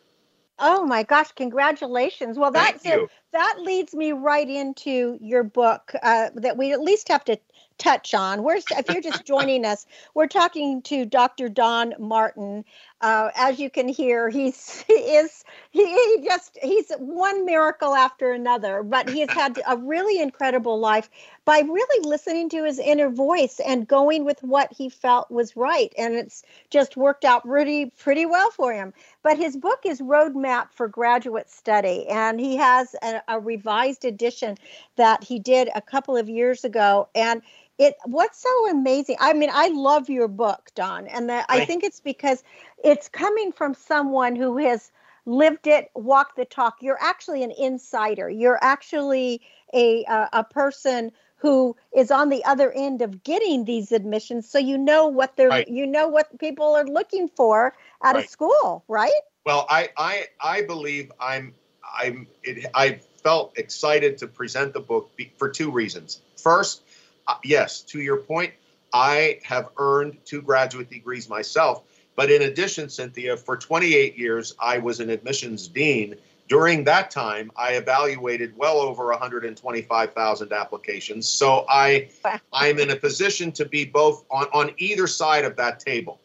[0.59, 2.37] Oh my gosh, congratulations.
[2.37, 3.09] Well, Thank that's you.
[3.31, 7.39] that leads me right into your book uh, that we at least have to
[7.79, 8.43] touch on.
[8.43, 11.49] We're if you're just joining us, we're talking to Dr.
[11.49, 12.65] Don Martin.
[13.03, 18.31] Uh, as you can hear, he's he is he, he just he's one miracle after
[18.31, 21.09] another, but he has had a really incredible life
[21.43, 25.93] by really listening to his inner voice and going with what he felt was right,
[25.97, 28.93] and it's just worked out pretty pretty well for him.
[29.21, 34.57] But his book is Roadmap for Graduate Study, and he has a, a revised edition
[34.95, 37.41] that he did a couple of years ago, and
[37.83, 41.83] it what's so amazing i mean i love your book don and that i think
[41.83, 42.43] it's because
[42.83, 44.91] it's coming from someone who has
[45.25, 46.77] lived it walked the talk.
[46.81, 48.29] You're actually an insider.
[48.29, 49.41] You're actually
[49.73, 54.57] a a, a person who is on the other end of getting these admissions so
[54.57, 55.67] you know what they're Right.
[55.67, 57.73] you know what people are looking for
[58.03, 59.11] out of school right?
[59.45, 61.53] Well, I I I believe I'm
[61.97, 66.21] I'm it, I felt excited to present the book for two reasons.
[66.37, 66.82] First, uh,
[67.27, 68.53] Uh, yes, to your point,
[68.93, 71.83] I have earned two graduate degrees myself,
[72.15, 76.15] but in addition, Cynthia, for 28 years I was an admissions dean.
[76.49, 81.27] During that time, I evaluated well over 125,000 applications.
[81.27, 82.09] So I
[82.51, 86.19] I'm in a position to be both on on either side of that table.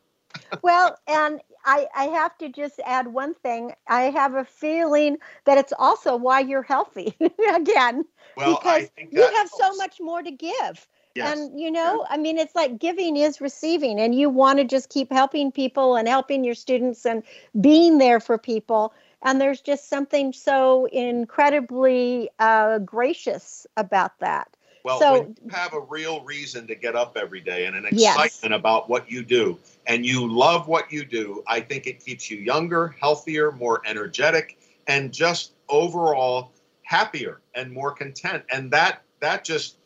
[0.61, 3.73] well, and I, I have to just add one thing.
[3.87, 7.15] I have a feeling that it's also why you're healthy
[7.53, 10.87] again, Well, because I think you have so much more to give.
[11.15, 11.39] Yes.
[11.39, 14.89] And you know, I mean, it's like giving is receiving, and you want to just
[14.89, 17.23] keep helping people and helping your students and
[17.59, 18.93] being there for people.
[19.21, 24.55] And there's just something so incredibly uh, gracious about that.
[24.83, 27.85] Well, so- when you have a real reason to get up every day and an
[27.91, 28.15] Yes.
[28.15, 32.31] excitement about what you do, and you love what you do, I think it keeps
[32.31, 34.57] you younger, healthier, more energetic,
[34.87, 36.53] and just overall
[36.83, 38.43] happier and more content.
[38.51, 39.77] And that that just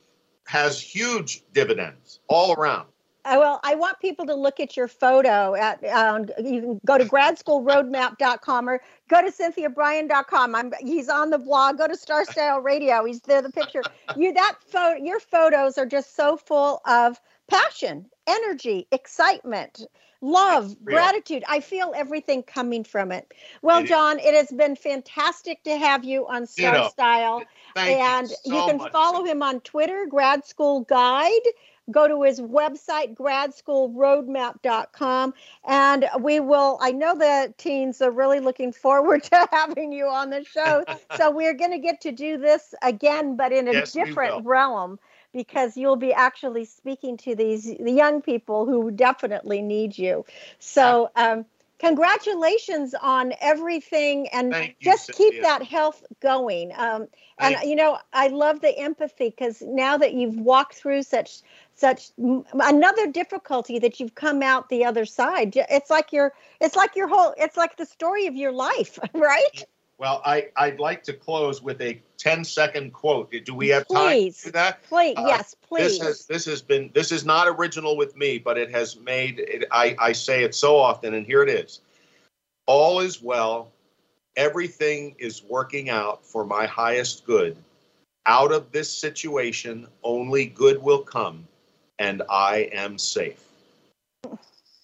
[0.45, 2.87] has huge dividends all around.
[3.25, 5.55] Well, I want people to look at your photo.
[5.55, 10.55] At um, you can go to gradschoolroadmap.com or go to cynthiabrian.com.
[10.55, 11.77] I'm he's on the blog.
[11.77, 13.05] Go to Star Style Radio.
[13.05, 13.41] He's there.
[13.41, 13.83] The picture.
[14.17, 15.01] You that photo.
[15.01, 17.19] Your photos are just so full of
[17.49, 19.85] passion, energy, excitement,
[20.21, 21.43] love, gratitude.
[21.47, 23.33] I feel everything coming from it.
[23.61, 23.89] Well, It is.
[23.89, 26.89] Don, it has been fantastic to have you on Star Ditto.
[26.89, 27.43] Style
[27.75, 31.41] Thank and you, you can much, follow him on Twitter, Grad School Guide.
[31.91, 35.33] Go to his website, gradschoolroadmap.com.
[35.65, 40.29] And we will, I know the teens are really looking forward to having you on
[40.29, 40.85] the show.
[41.09, 44.99] so we're going to get to do this again, but in a Yes, different realm
[45.33, 50.25] because you'll be actually speaking to these the young people who definitely need you.
[50.59, 51.45] So, um,
[51.79, 56.71] congratulations on everything and Thank you, just keep that health going.
[56.75, 57.07] Um,
[57.39, 61.41] and Thank you know, I love the empathy because now that you've walked through such
[61.75, 65.53] such another difficulty that you've come out the other side.
[65.55, 69.65] It's like your it's like your whole it's like the story of your life, right?
[69.97, 73.33] Well, I, I'd like to close with a 10 second quote.
[73.45, 74.37] Do we have time Please.
[74.39, 74.83] to do that?
[74.83, 75.99] Please, Uh, yes, please.
[75.99, 79.39] This has this has been this is not original with me, but it has made
[79.39, 81.81] it, I, I say it so often, and here it is.
[82.65, 83.71] All is well,
[84.35, 87.57] everything is working out for my highest good.
[88.25, 91.47] Out of this situation, only good will come,
[91.99, 93.43] and I am safe.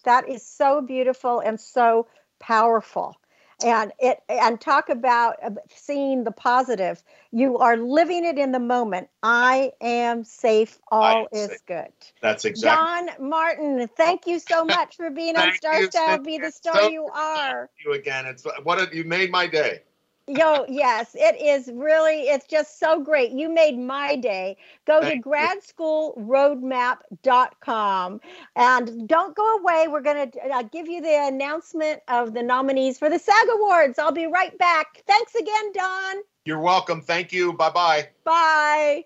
[0.04, 2.08] That is so beautiful and so
[2.40, 3.16] powerful.
[3.62, 7.04] and it and talk about uh, seeing the positive.
[7.32, 9.10] You are living it in the moment.
[9.22, 10.80] I am safe.
[10.90, 11.66] All is safe.
[11.68, 11.92] good.
[12.22, 13.08] That's exactly.
[13.20, 16.20] Don Martin, thank you so much for being on Star Style.
[16.20, 17.70] Be the star so you are.
[17.86, 18.26] You again.
[18.26, 19.82] It's what you made my day.
[20.30, 23.32] Yo, yes, it is really, it's just so great.
[23.32, 24.56] You made my day.
[24.86, 28.22] Go Thank to gradschoolroadmap.com
[28.56, 29.88] and don't go away.
[29.90, 33.98] We're going to uh, give you the announcement of the nominees for the SAG Awards.
[33.98, 35.02] I'll be right back.
[35.08, 36.18] Thanks again, Don.
[36.46, 37.02] You're welcome.
[37.02, 37.54] Thank you.
[37.54, 38.10] Bye-bye.
[38.24, 39.06] Bye.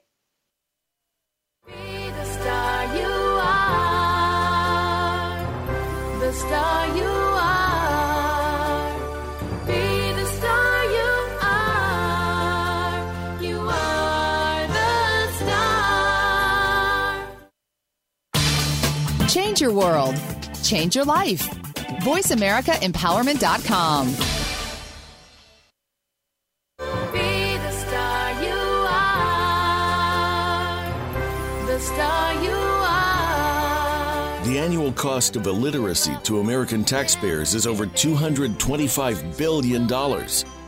[1.65, 2.25] Be the
[19.53, 20.15] Change your world.
[20.63, 21.47] Change your life.
[22.01, 24.07] VoiceAmericaEmpowerment.com.
[27.13, 28.55] Be the star you
[28.89, 30.87] are.
[31.67, 34.43] The star you are.
[34.43, 39.87] The annual cost of illiteracy to American taxpayers is over $225 billion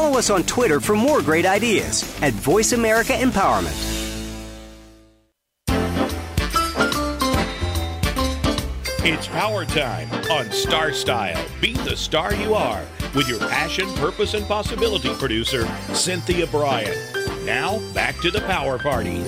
[0.00, 3.76] Follow us on Twitter for more great ideas at Voice America Empowerment.
[9.04, 11.44] It's power time on Star Style.
[11.60, 12.82] Be the star you are
[13.14, 16.96] with your passion, purpose, and possibility producer, Cynthia Brian.
[17.44, 19.18] Now, back to the power party.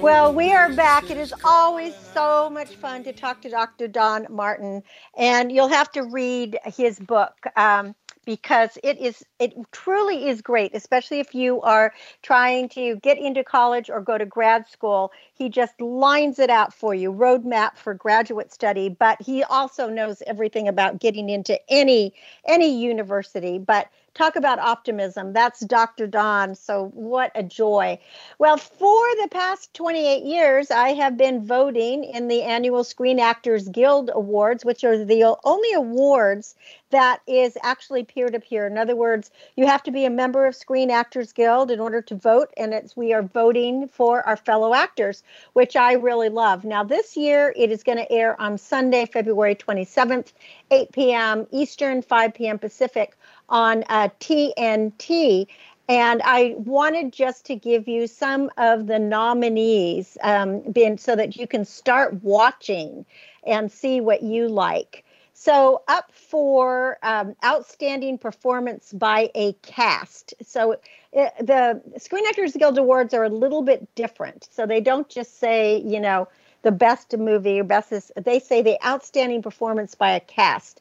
[0.00, 1.10] Well, we are back.
[1.10, 3.88] It is always so much fun to talk to Dr.
[3.88, 4.84] Don Martin,
[5.18, 7.34] and you'll have to read his book.
[7.56, 7.96] Um,
[8.26, 13.42] because it is it truly is great especially if you are trying to get into
[13.44, 15.12] college or go to grad school.
[15.34, 20.22] He just lines it out for you roadmap for graduate study but he also knows
[20.26, 22.12] everything about getting into any
[22.46, 23.58] any university.
[23.58, 25.32] But talk about optimism.
[25.32, 26.06] That's Dr.
[26.06, 26.54] Don.
[26.54, 27.98] So, what a joy.
[28.38, 33.68] Well, for the past 28 years, I have been voting in the annual Screen Actors
[33.68, 36.54] Guild Awards, which are the only awards
[36.90, 38.66] that is actually peer to peer.
[38.66, 42.00] In other words, you have to be a member of Screen Actors Guild in order
[42.02, 46.64] to vote, and it's we are voting for our fellow actors, which I really love.
[46.64, 50.32] Now, this year it is going to air on Sunday, February 27th,
[50.70, 51.46] 8 p.m.
[51.50, 52.58] Eastern, 5 p.m.
[52.58, 53.16] Pacific
[53.48, 55.46] on uh, TNT.
[55.88, 61.36] And I wanted just to give you some of the nominees um, been, so that
[61.36, 63.06] you can start watching
[63.46, 65.04] and see what you like.
[65.38, 70.32] So, up for um, outstanding performance by a cast.
[70.42, 70.76] So,
[71.12, 74.48] it, the Screen Actors Guild Awards are a little bit different.
[74.50, 76.26] So, they don't just say, you know,
[76.62, 80.80] the best movie or best, they say the outstanding performance by a cast.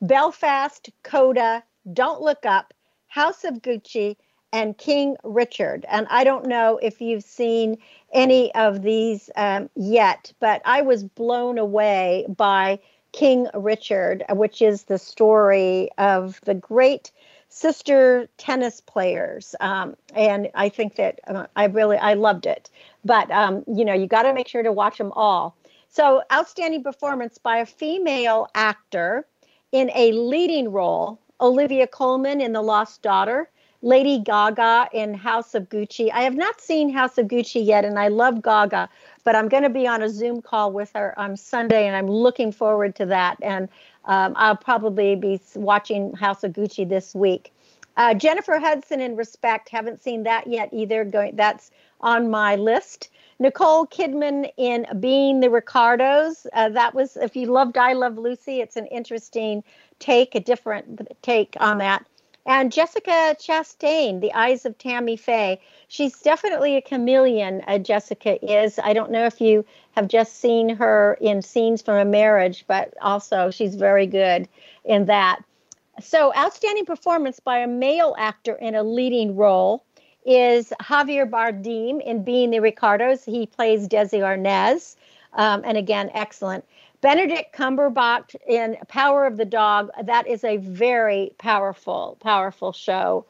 [0.00, 2.74] Belfast, Coda, don't Look Up,
[3.06, 4.16] House of Gucci,
[4.52, 5.84] and King Richard.
[5.88, 7.76] And I don't know if you've seen
[8.12, 12.78] any of these um, yet, but I was blown away by
[13.12, 17.10] King Richard, which is the story of the great
[17.48, 19.54] sister tennis players.
[19.60, 22.70] Um, and I think that uh, I really I loved it.
[23.04, 25.56] But um, you know, you got to make sure to watch them all.
[25.90, 29.26] So, outstanding performance by a female actor
[29.72, 33.48] in a leading role Olivia Colman in The Lost Daughter,
[33.80, 36.10] Lady Gaga in House of Gucci.
[36.12, 38.88] I have not seen House of Gucci yet, and I love Gaga,
[39.22, 42.08] but I'm going to be on a Zoom call with her on Sunday, and I'm
[42.08, 43.36] looking forward to that.
[43.40, 43.68] And
[44.06, 47.52] um, I'll probably be watching House of Gucci this week.
[47.96, 51.04] Uh, Jennifer Hudson in Respect, haven't seen that yet either.
[51.04, 51.70] Going, that's
[52.00, 53.10] on my list.
[53.40, 56.46] Nicole Kidman in Being the Ricardos.
[56.52, 59.62] Uh, that was, if you loved I Love Lucy, it's an interesting
[60.00, 62.04] take, a different take on that.
[62.46, 65.60] And Jessica Chastain, The Eyes of Tammy Faye.
[65.86, 68.78] She's definitely a chameleon, uh, Jessica is.
[68.82, 72.94] I don't know if you have just seen her in Scenes from a Marriage, but
[73.02, 74.48] also she's very good
[74.84, 75.40] in that.
[76.00, 79.84] So, outstanding performance by a male actor in a leading role
[80.28, 83.24] is Javier Bardem in Being the Ricardos.
[83.24, 84.96] He plays Desi Arnaz,
[85.32, 86.64] um, and again, excellent.
[87.00, 89.90] Benedict Cumberbatch in Power of the Dog.
[90.04, 93.24] That is a very powerful, powerful show.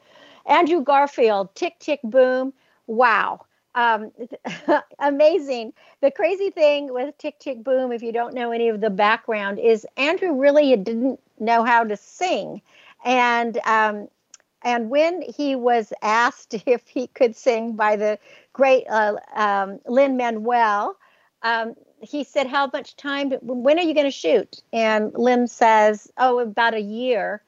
[0.45, 2.51] Andrew Garfield, Tick Tick Boom.
[2.87, 3.45] Wow.
[3.75, 4.11] Um,
[4.99, 5.71] amazing.
[6.01, 9.59] The crazy thing with Tick Tick Boom, if you don't know any of the background,
[9.59, 12.61] is Andrew really didn't know how to sing.
[13.05, 14.09] And um,
[14.63, 18.19] and when he was asked if he could sing by the
[18.53, 20.95] great uh, um, Lin Manuel,
[21.43, 23.31] um, he said, How much time?
[23.41, 24.61] when are you going to shoot?
[24.73, 27.41] And Lin says, Oh, about a year.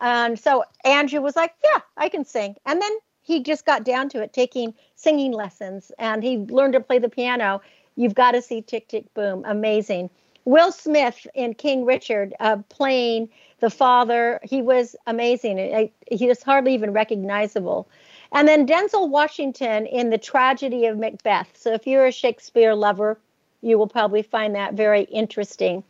[0.00, 2.56] And so Andrew was like, Yeah, I can sing.
[2.66, 2.92] And then
[3.22, 7.10] he just got down to it, taking singing lessons, and he learned to play the
[7.10, 7.60] piano.
[7.96, 9.44] You've got to see Tick Tick Boom.
[9.46, 10.08] Amazing.
[10.44, 13.28] Will Smith in King Richard uh, playing
[13.60, 14.40] the father.
[14.42, 15.90] He was amazing.
[16.10, 17.88] he was hardly even recognizable.
[18.32, 21.50] And then Denzel Washington in The Tragedy of Macbeth.
[21.54, 23.18] So if you're a Shakespeare lover,
[23.62, 25.82] you will probably find that very interesting.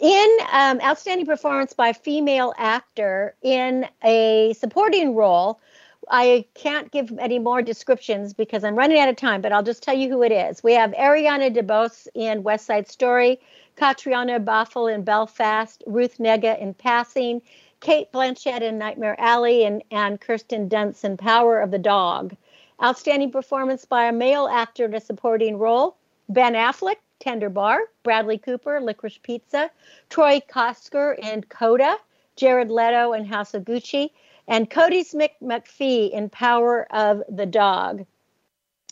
[0.00, 5.60] In um, outstanding performance by female actor in a supporting role,
[6.08, 9.82] I can't give any more descriptions because I'm running out of time, but I'll just
[9.82, 10.62] tell you who it is.
[10.62, 13.40] We have Ariana DeBose in West Side Story,
[13.76, 17.42] Caitriona Balfe in Belfast, Ruth Negga in Passing,
[17.80, 22.34] Cate Blanchett in Nightmare Alley, and, and Kirsten Dunst in Power of the Dog.
[22.82, 25.96] Outstanding performance by a male actor in a supporting role.
[26.28, 29.70] Ben Affleck, Tender Bar, Bradley Cooper, Licorice Pizza,
[30.08, 31.96] Troy Kotsur in Coda,
[32.36, 34.10] Jared Leto in House of Gucci,
[34.48, 38.06] and Kodi Smit-McPhee in Power of the Dog.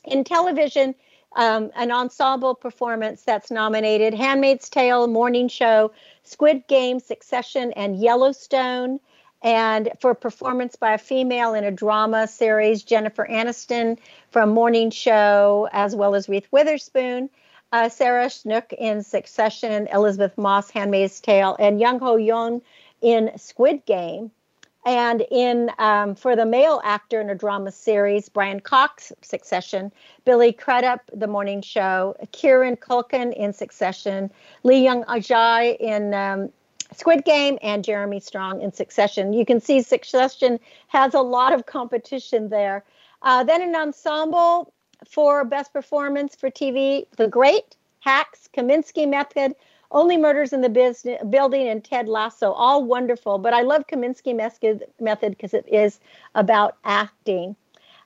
[0.05, 0.95] In television,
[1.35, 9.01] um, an ensemble performance that's nominated Handmaid's Tale, Morning Show, Squid Game, Succession, and Yellowstone.
[9.43, 13.99] And for performance by a female in a drama series, Jennifer Aniston
[14.31, 17.29] from Morning Show, as well as Reese Witherspoon,
[17.71, 22.63] uh, Sarah Snook in Succession, Elisabeth Moss, Handmaid's Tale, and Jung Ho Yeon
[23.03, 24.31] in Squid Game.
[24.85, 29.91] And in um, for the male actor in a drama series, Brian Cox, Succession,
[30.25, 34.31] Billy Crudup, The Morning Show, Kieran Culkin in Succession,
[34.63, 36.51] Lee Jung-jae in um,
[36.93, 39.33] Squid Game and Jeremy Strong in Succession.
[39.33, 42.85] You can see Succession has a lot of competition there.
[43.23, 44.73] Uh, then an ensemble
[45.09, 49.55] for best performance for TV, The Great, Hacks, Kominsky Method,
[49.95, 52.53] Only Murders in the Building, and Ted Lasso.
[52.53, 56.01] All wonderful, but I love Kominsky Method because it is
[56.35, 57.55] about acting.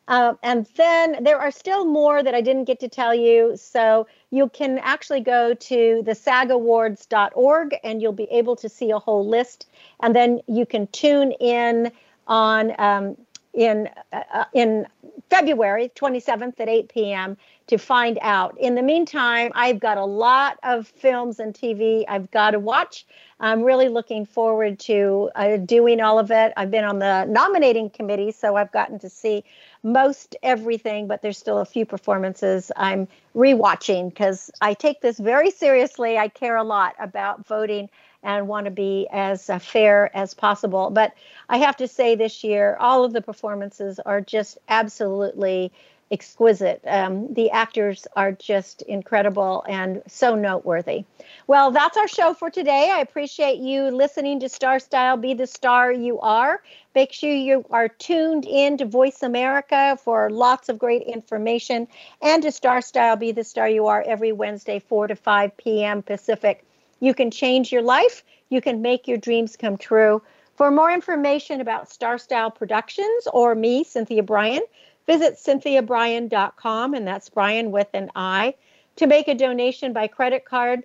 [0.06, 3.56] Uh, and then there are still more that I didn't get to tell you.
[3.56, 8.98] So you can actually go to the sagawards.org and you'll be able to see a
[8.98, 9.66] whole list.
[10.00, 11.90] And then you can tune in
[12.26, 13.16] on um,
[13.54, 14.86] in uh, in
[15.30, 17.36] February 27th at 8 p.m.
[17.68, 18.56] to find out.
[18.58, 23.06] In the meantime, I've got a lot of films and TV I've got to watch.
[23.40, 26.52] I'm really looking forward to uh, doing all of it.
[26.56, 29.44] I've been on the nominating committee, so I've gotten to see
[29.82, 33.06] most everything, but there's still a few performances I'm
[33.36, 36.18] rewatching because I take this very seriously.
[36.18, 37.88] I care a lot about voting
[38.22, 40.90] and want to be as uh, fair as possible.
[40.90, 41.14] But
[41.48, 45.72] I have to say, this year, all of the performances are just absolutely
[46.10, 46.80] exquisite.
[46.86, 51.04] Um, the actors are just incredible and so noteworthy.
[51.46, 52.90] Well, that's our show for today.
[52.92, 56.62] I appreciate you listening to Star Style Be the Star You Are.
[56.94, 61.86] Make sure you are tuned in to Voice America for lots of great information
[62.22, 66.02] and to Star Style Be the Star You Are every Wednesday, 4 to 5 p.m.
[66.02, 66.64] Pacific.
[67.00, 70.22] You can change your life, you can make your dreams come true.
[70.56, 74.62] For more information about Star Style Productions or me, Cynthia Brian,
[75.08, 78.54] Visit cynthiabrian.com, and that's Brian with an I.
[78.96, 80.84] To make a donation by credit card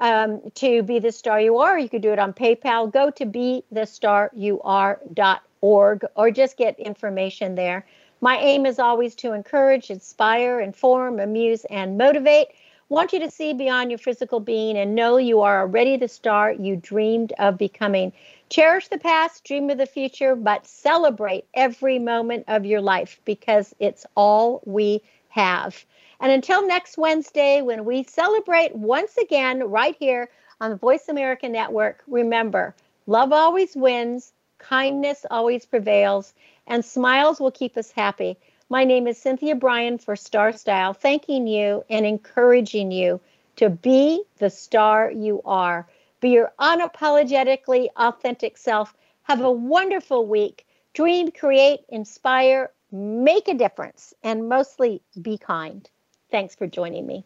[0.00, 2.92] um, to Be the Star You Are, you could do it on PayPal.
[2.92, 7.86] Go to BeTheStarYouAre.org or just get information there.
[8.20, 12.48] My aim is always to encourage, inspire, inform, amuse, and motivate.
[12.90, 16.52] Want you to see beyond your physical being and know you are already the star
[16.52, 18.12] you dreamed of becoming.
[18.50, 23.74] Cherish the past, dream of the future, but celebrate every moment of your life because
[23.80, 25.84] it's all we have.
[26.20, 30.28] And until next Wednesday, when we celebrate once again right here
[30.60, 32.74] on the Voice America Network, remember
[33.06, 36.34] love always wins, kindness always prevails,
[36.66, 38.36] and smiles will keep us happy.
[38.74, 43.20] My name is Cynthia Brian for Star Style, thanking you and encouraging you
[43.54, 45.86] to be the star you are.
[46.20, 48.92] Be your unapologetically authentic self.
[49.22, 50.66] Have a wonderful week.
[50.92, 55.88] Dream, create, inspire, make a difference, and mostly be kind.
[56.32, 57.24] Thanks for joining me.